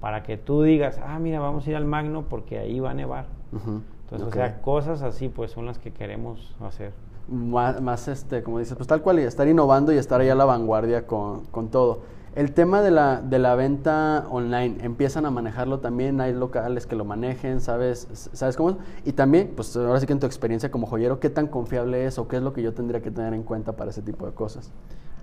[0.00, 2.94] Para que tú digas, ah, mira, vamos a ir al Magno porque ahí va a
[2.94, 3.26] nevar.
[3.52, 6.90] Entonces, o sea, cosas así pues son las que queremos hacer.
[7.28, 10.34] más, más, este, como dices, pues tal cual, y estar innovando y estar ahí a
[10.34, 12.00] la vanguardia con, con todo.
[12.34, 16.20] El tema de la, de la venta online, ¿empiezan a manejarlo también?
[16.20, 17.60] ¿Hay locales que lo manejen?
[17.60, 18.70] ¿Sabes, ¿Sabes cómo?
[18.70, 18.76] es?
[19.04, 22.18] Y también, pues ahora sí que en tu experiencia como joyero, ¿qué tan confiable es
[22.18, 24.32] o qué es lo que yo tendría que tener en cuenta para ese tipo de
[24.32, 24.70] cosas?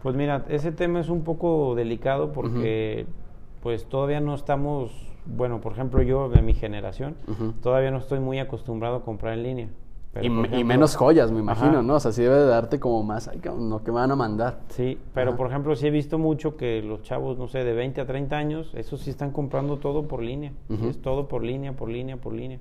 [0.04, 3.08] Pues mira, ese tema es un poco delicado porque
[3.62, 4.92] pues todavía no estamos,
[5.26, 7.16] bueno, por ejemplo yo de mi generación,
[7.62, 9.70] todavía no estoy muy acostumbrado a comprar en línea.
[10.16, 11.82] Pero, y, menos joyas, me imagino, Ajá.
[11.82, 11.96] ¿no?
[11.96, 14.60] O sea, sí debe de darte como más, ay, no, que me van a mandar.
[14.70, 15.38] Sí, pero Ajá.
[15.38, 18.38] por ejemplo sí he visto mucho que los chavos, no sé, de 20 a 30
[18.38, 20.54] años, esos sí están comprando todo por línea.
[20.70, 20.88] Ujú.
[20.88, 22.60] Es todo por línea, por línea, por línea.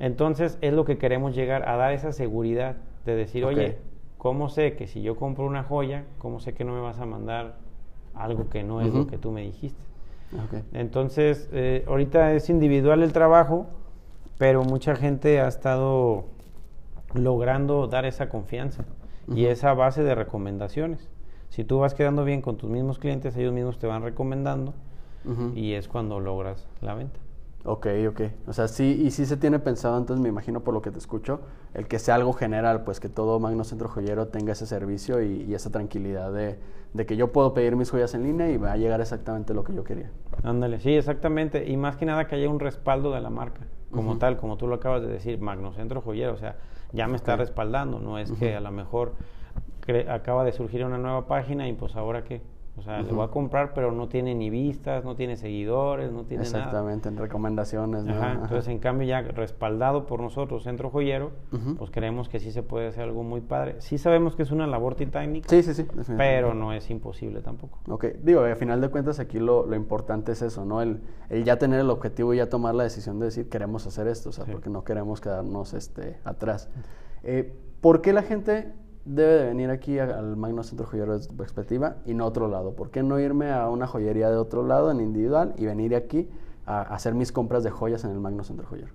[0.00, 3.78] Entonces es lo que queremos llegar a dar esa seguridad de decir, oye,
[4.18, 7.06] ¿cómo sé que si yo compro una joya, cómo sé que no me vas a
[7.06, 7.58] mandar
[8.12, 9.80] algo que no es lo que tú me dijiste?
[10.34, 10.64] Ok.
[10.72, 13.66] Entonces, eh, ahorita es individual el trabajo,
[14.36, 16.24] pero mucha gente ha estado
[17.18, 18.84] logrando dar esa confianza
[19.28, 19.52] y Ujú.
[19.52, 21.08] esa base de recomendaciones.
[21.48, 24.74] Si tú vas quedando bien con tus mismos clientes, ellos mismos te van recomendando
[25.24, 25.52] Ujú.
[25.54, 27.18] y es cuando logras la venta.
[27.64, 28.20] Ok, ok.
[28.46, 30.98] O sea, sí, y sí se tiene pensado, entonces me imagino por lo que te
[30.98, 31.40] escucho,
[31.74, 35.42] el que sea algo general, pues que todo Magno Centro Joyero tenga ese servicio y,
[35.42, 36.58] y esa tranquilidad de,
[36.94, 39.64] de que yo puedo pedir mis joyas en línea y va a llegar exactamente lo
[39.64, 40.10] que yo quería.
[40.44, 41.68] Ándale, sí, exactamente.
[41.68, 44.18] Y más que nada que haya un respaldo de la marca, como Ujú.
[44.20, 46.54] tal, como tú lo acabas de decir, Magnocentro Joyero, o sea,
[46.92, 49.14] ya me está respaldando, no es que a lo mejor
[50.08, 52.42] acaba de surgir una nueva página y pues ahora qué.
[52.78, 53.16] O sea, le Ujú.
[53.16, 56.58] voy a comprar, pero no tiene ni vistas, no tiene seguidores, no tiene nada.
[56.58, 58.04] Exactamente, en recomendaciones.
[58.04, 58.12] ¿no?
[58.12, 58.40] Ajá, Ajá.
[58.42, 61.30] entonces en cambio ya respaldado por nosotros, Centro Joyero,
[61.78, 63.76] pues creemos que sí se puede hacer algo muy padre.
[63.80, 65.86] Sí sabemos que es una labor titánica, Sí, sí, sí.
[66.18, 67.78] pero no es imposible tampoco.
[67.88, 70.82] Ok, digo, a final de cuentas aquí lo, lo importante es eso, ¿no?
[70.82, 71.00] El,
[71.30, 74.28] el ya tener el objetivo y ya tomar la decisión de decir queremos hacer esto,
[74.28, 74.52] o sea, Sí.
[74.52, 76.68] porque no queremos quedarnos este, atrás.
[77.22, 78.72] Eh, ¿Por qué la gente
[79.06, 82.74] debe de venir aquí al Magno Centro Joyero de perspectiva y no a otro lado?
[82.74, 86.28] ¿Por qué no irme a una joyería de otro lado en individual y venir aquí
[86.66, 88.92] a, hacer mis compras de joyas en el Magno Centro Joyero?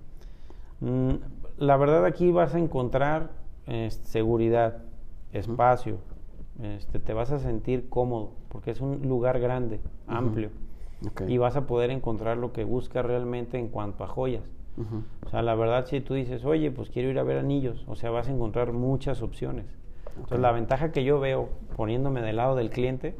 [0.80, 1.14] Mm,
[1.58, 3.42] la verdad aquí vas a encontrar
[4.02, 4.78] seguridad,
[5.32, 5.98] espacio,
[6.62, 10.50] este, te vas a sentir cómodo, porque es un lugar grande, amplio,
[11.26, 14.44] y vas a poder encontrar lo que buscas realmente en cuanto a joyas.
[15.26, 17.94] O sea, la verdad, si tú dices, oye, pues quiero ir a ver anillos, o
[17.94, 19.66] sea, vas a encontrar muchas opciones.
[20.16, 23.16] Entonces, la ventaja que yo veo poniéndome del lado del cliente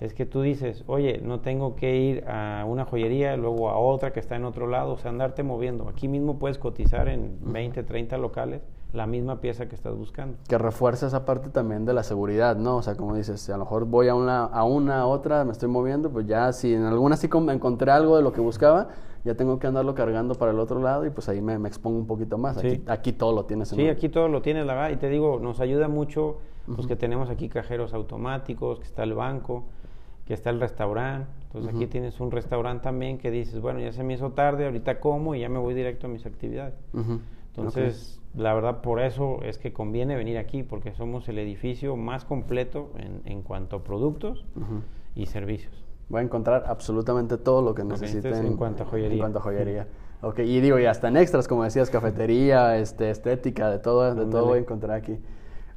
[0.00, 4.12] es que tú dices, oye, no tengo que ir a una joyería, luego a otra
[4.12, 5.88] que está en otro lado, o sea, andarte moviendo.
[5.88, 8.62] Aquí mismo puedes cotizar en 20, 30 locales
[8.92, 10.38] la misma pieza que estás buscando.
[10.48, 12.76] que refuerza esa parte también de la seguridad, ¿no?
[12.78, 15.52] O sea, como dices, a lo mejor voy a una, a una, a otra, me
[15.52, 18.88] estoy moviendo, pues ya si en alguna sí encontré algo de lo que buscaba,
[19.24, 21.98] ya tengo que andarlo cargando para el otro lado y pues ahí me, me expongo
[21.98, 22.56] un poquito más.
[22.56, 22.84] Aquí, Sí.
[22.86, 23.70] aquí todo lo tienes.
[23.72, 26.38] en Sí, aquí todo lo tienes, la verdad, y te digo, nos ayuda mucho,
[26.74, 29.64] pues que tenemos aquí cajeros automáticos, que está el banco,
[30.24, 31.28] que está el restaurante.
[31.46, 35.00] Entonces aquí tienes un restaurante también que dices, bueno, ya se me hizo tarde, ahorita
[35.00, 36.74] como y ya me voy directo a mis actividades.
[36.94, 37.20] Ujú.
[37.58, 42.24] Entonces, la verdad, por eso es que conviene venir aquí, porque somos el edificio más
[42.24, 44.62] completo en, en cuanto a productos Ok.
[44.62, 44.82] Ujú.
[45.14, 45.84] y servicios.
[46.08, 48.24] Voy a encontrar absolutamente todo lo que necesiten.
[48.26, 49.12] entonces, en cuanto a joyería.
[49.14, 49.86] En cuanto a joyería.
[50.22, 54.26] Ok, y digo, y hasta en extras, como decías, cafetería, este, estética, de todo, de
[54.26, 55.18] todo voy a encontrar aquí.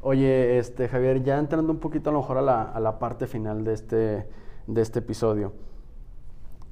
[0.02, 3.28] Oye, este, Javier, ya entrando un poquito a lo mejor a la, a la parte
[3.28, 4.26] final de este,
[4.66, 5.54] de este episodio.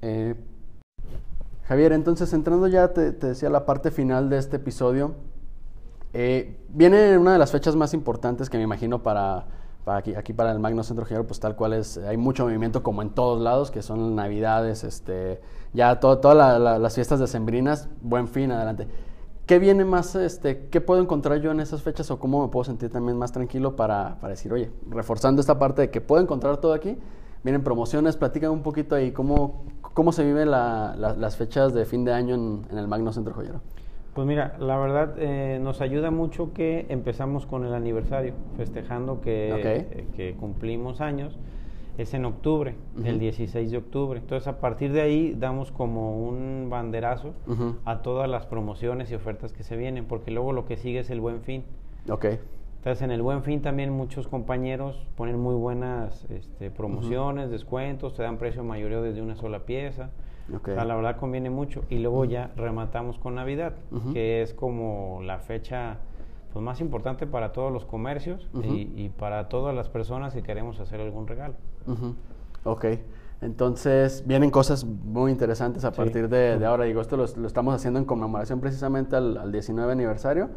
[0.01, 0.33] Eh,
[1.69, 5.13] Javier, entonces entrando ya, te, decía, la parte final de este episodio,
[6.13, 9.45] eh, viene una de las fechas más importantes que me imagino para,
[9.85, 13.03] para aquí, para el Magno Centro Joyero, pues tal cual es, hay mucho movimiento como
[13.03, 15.41] en todos lados, que son Navidades, este,
[15.71, 18.87] ya to- todas la- la- las fiestas decembrinas, buen fin, adelante.
[19.45, 22.63] ¿Qué viene más, este, qué puedo encontrar yo en esas fechas o cómo me puedo
[22.63, 26.57] sentir también más tranquilo para, para decir, oye, reforzando esta parte de que puedo encontrar
[26.57, 26.97] todo aquí,
[27.43, 29.65] vienen promociones, platícame un poquito ahí, cómo,
[29.99, 33.11] cómo se viven la- la- las fechas de fin de año en, en el Magno
[33.11, 33.59] Centro Joyero.
[34.13, 39.51] Pues mira, la verdad eh, nos ayuda mucho que empezamos con el aniversario, festejando que,
[39.53, 39.65] Ok.
[39.65, 41.37] eh, que cumplimos años.
[41.97, 43.19] Es en octubre, el Ujú.
[43.19, 44.19] 16 de octubre.
[44.21, 47.75] Entonces a partir de ahí damos como un banderazo Ujú.
[47.83, 51.09] a todas las promociones y ofertas que se vienen, porque luego lo que sigue es
[51.09, 51.65] el buen fin.
[52.09, 52.25] Ok.
[52.79, 58.23] Entonces en el buen fin también muchos compañeros ponen muy buenas este, promociones, descuentos, te
[58.23, 60.09] dan precio mayoreo desde una sola pieza.
[60.55, 60.69] Ok.
[60.69, 61.83] O sea, la verdad conviene mucho.
[61.89, 64.13] Y luego ya rematamos con Navidad, Ujú.
[64.13, 65.97] que es como la fecha
[66.53, 70.79] pues, más importante para todos los comercios y, y para todas las personas que queremos
[70.79, 71.55] hacer algún regalo.
[72.63, 72.85] Ok.
[73.41, 75.97] Entonces, vienen cosas muy interesantes a Sí.
[75.97, 76.85] partir de, de ahora.
[76.85, 80.49] Digo, esto lo, lo estamos haciendo en conmemoración precisamente al, al 19 aniversario.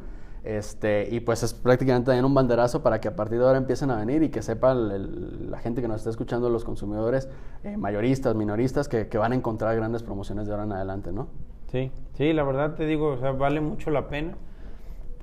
[0.45, 3.91] Este, y pues es prácticamente también un banderazo para que a partir de ahora empiecen
[3.91, 7.29] a venir y que sepa el- el- la gente que nos está escuchando, los consumidores,
[7.63, 11.29] eh, mayoristas, minoristas, que, que van a encontrar grandes promociones de ahora en adelante, ¿no?
[11.71, 14.35] Sí, sí, la verdad te digo, o sea, vale mucho la pena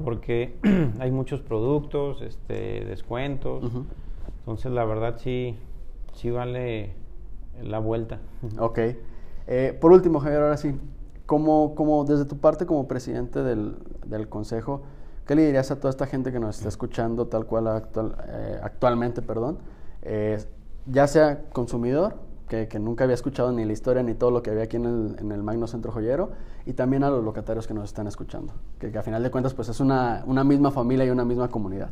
[0.03, 0.55] porque
[0.99, 3.63] hay muchos productos, este, descuentos.
[4.39, 5.57] Entonces, la verdad sí,
[6.13, 6.93] sí vale
[7.61, 8.19] la vuelta.
[8.57, 8.79] Ok.
[9.51, 10.73] Eh, por último, Javier, ahora sí,
[11.25, 14.83] como, como desde tu parte como presidente del, del consejo,
[15.29, 18.59] ¿qué le dirías a toda esta gente que nos está escuchando tal cual actual, eh,
[18.63, 19.59] actualmente, perdón,
[20.01, 20.43] eh,
[20.87, 22.15] ya sea consumidor,
[22.47, 24.85] que, que nunca había escuchado ni la historia ni todo lo que había aquí en
[24.85, 26.31] el, en el Magno Centro Joyero,
[26.65, 29.53] y también a los locatarios que nos están escuchando, que, que a final de cuentas
[29.53, 31.91] pues es una, una misma familia y una misma comunidad.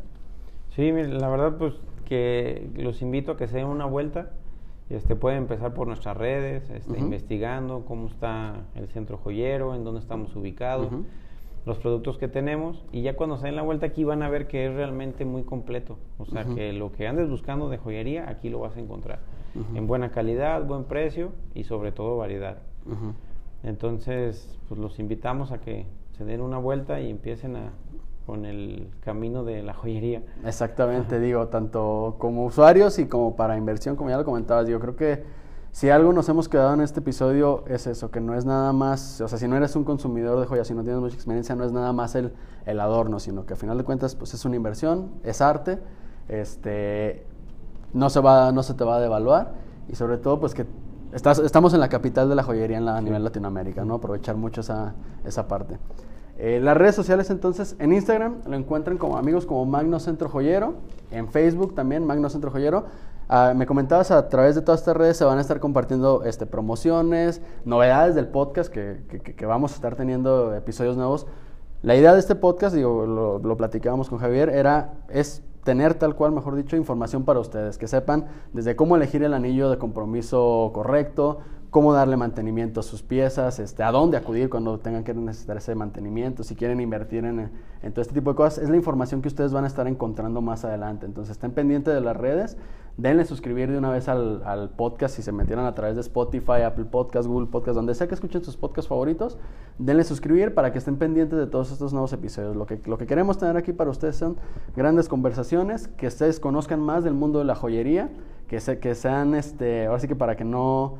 [0.74, 1.74] Sí, la verdad, pues
[2.04, 4.30] que los invito a que se den una vuelta.
[4.90, 7.04] Este, pueden empezar por nuestras redes, este, Ujú.
[7.04, 11.04] investigando cómo está el centro joyero, en dónde estamos ubicados, Ujú.
[11.68, 12.84] Los productos que tenemos.
[12.90, 15.44] Y ya cuando se den la vuelta aquí van a ver que es realmente muy
[15.44, 15.98] completo.
[16.18, 19.20] O sea, que lo que andes buscando de joyería, aquí lo vas a encontrar.
[19.74, 22.58] En buena calidad, buen precio y sobre todo variedad.
[23.62, 27.72] Entonces, pues los invitamos a que se den una vuelta y empiecen a,
[28.26, 30.22] con el camino de la joyería.
[30.44, 34.96] Exactamente, digo, tanto como usuarios y como para inversión, como ya lo comentabas, yo creo
[34.96, 35.22] que
[35.78, 39.20] si algo nos hemos quedado en este episodio es eso, que no es nada más,
[39.20, 41.62] o sea, si no eres un consumidor de joyas, si no tienes mucha experiencia, no
[41.62, 42.32] es nada más el,
[42.66, 45.78] el adorno, sino que a final de cuentas, pues es una inversión, es arte,
[46.26, 47.24] este,
[47.92, 49.52] no se, va, no se te va a devaluar
[49.88, 50.66] y sobre todo, pues que
[51.12, 53.94] estás, estamos en la capital de la joyería en la, a nivel Latinoamérica, ¿no?
[53.94, 55.78] Aprovechar mucho esa, esa parte.
[56.40, 60.74] Eh, las redes sociales entonces, en Instagram lo encuentran como amigos como Magno Centro Joyero,
[61.10, 62.84] en Facebook también Magno Centro Joyero.
[63.28, 66.46] Ah, me comentabas a través de todas estas redes se van a estar compartiendo este,
[66.46, 71.26] promociones, novedades del podcast que- que- que vamos a estar teniendo episodios nuevos.
[71.82, 76.14] La idea de este podcast, digo, lo, lo platicábamos con Javier, era, es tener tal
[76.16, 80.70] cual, mejor dicho, información para ustedes, que sepan desde cómo elegir el anillo de compromiso
[80.72, 85.58] correcto, cómo darle mantenimiento a sus piezas, este, a dónde acudir cuando tengan que necesitar
[85.58, 87.50] ese mantenimiento, si quieren invertir en,
[87.82, 88.64] en todo este tipo de cosas.
[88.64, 91.04] Es la información que ustedes van a estar encontrando más adelante.
[91.04, 92.56] Entonces, estén pendientes de las redes,
[92.98, 96.62] denle suscribir de una vez al, al podcast si se metieron a través de Spotify,
[96.66, 99.38] Apple Podcast, Google Podcast, donde sea que escuchen sus podcasts favoritos,
[99.78, 102.56] denle suscribir para que estén pendientes de todos estos nuevos episodios.
[102.56, 104.36] Lo que, lo que queremos tener aquí para ustedes son
[104.76, 108.10] grandes conversaciones, que ustedes conozcan más del mundo de la joyería,
[108.48, 110.96] que, se, que sean, este, ahora sí que para que no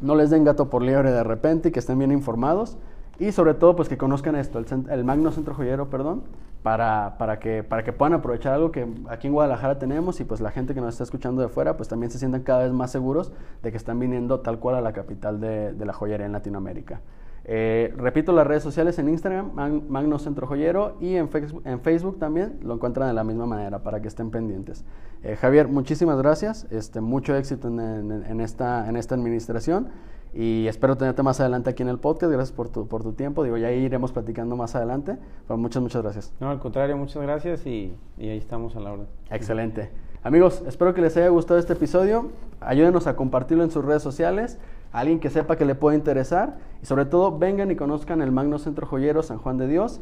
[0.00, 2.76] no les den gato por liebre de repente y que estén bien informados
[3.18, 6.22] y sobre todo pues que conozcan esto, el, el Magno Centro Joyero, perdón,
[6.64, 10.40] para, para, que, para que puedan aprovechar algo que aquí en Guadalajara tenemos y pues
[10.40, 12.90] la gente que nos está escuchando de fuera pues también se sientan cada vez más
[12.90, 17.02] seguros de que están viniendo tal cual a la capital de, la joyería en Latinoamérica.
[17.44, 21.80] Eh, repito las redes sociales en Instagram, Mag- Magno Centro Joyero y en Facebook, en
[21.80, 24.86] Facebook también lo encuentran de la misma manera para que estén pendientes.
[25.22, 29.88] Eh, Javier, muchísimas gracias, este, mucho éxito en esta, en esta administración
[30.34, 32.32] y espero tenerte más adelante aquí en el podcast.
[32.32, 35.16] Gracias por tu, por tu tiempo, digo, ya iremos platicando más adelante,
[35.46, 36.32] pero muchas, muchas gracias.
[36.40, 39.06] No, al contrario, muchas gracias y, y ahí estamos a la orden.
[39.30, 39.90] Excelente.
[40.24, 42.30] Amigos, espero que les haya gustado este episodio.
[42.60, 44.58] Ayúdenos a compartirlo en sus redes sociales,
[44.90, 48.32] a alguien que sepa que le puede interesar y sobre todo vengan y conozcan el
[48.32, 50.00] Magno Centro Joyero San Juan de Dios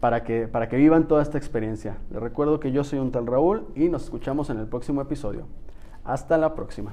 [0.00, 1.98] para que, para que vivan toda esta experiencia.
[2.10, 5.46] Les recuerdo que yo soy un tal Raúl y nos escuchamos en el próximo episodio.
[6.04, 6.92] Hasta la próxima.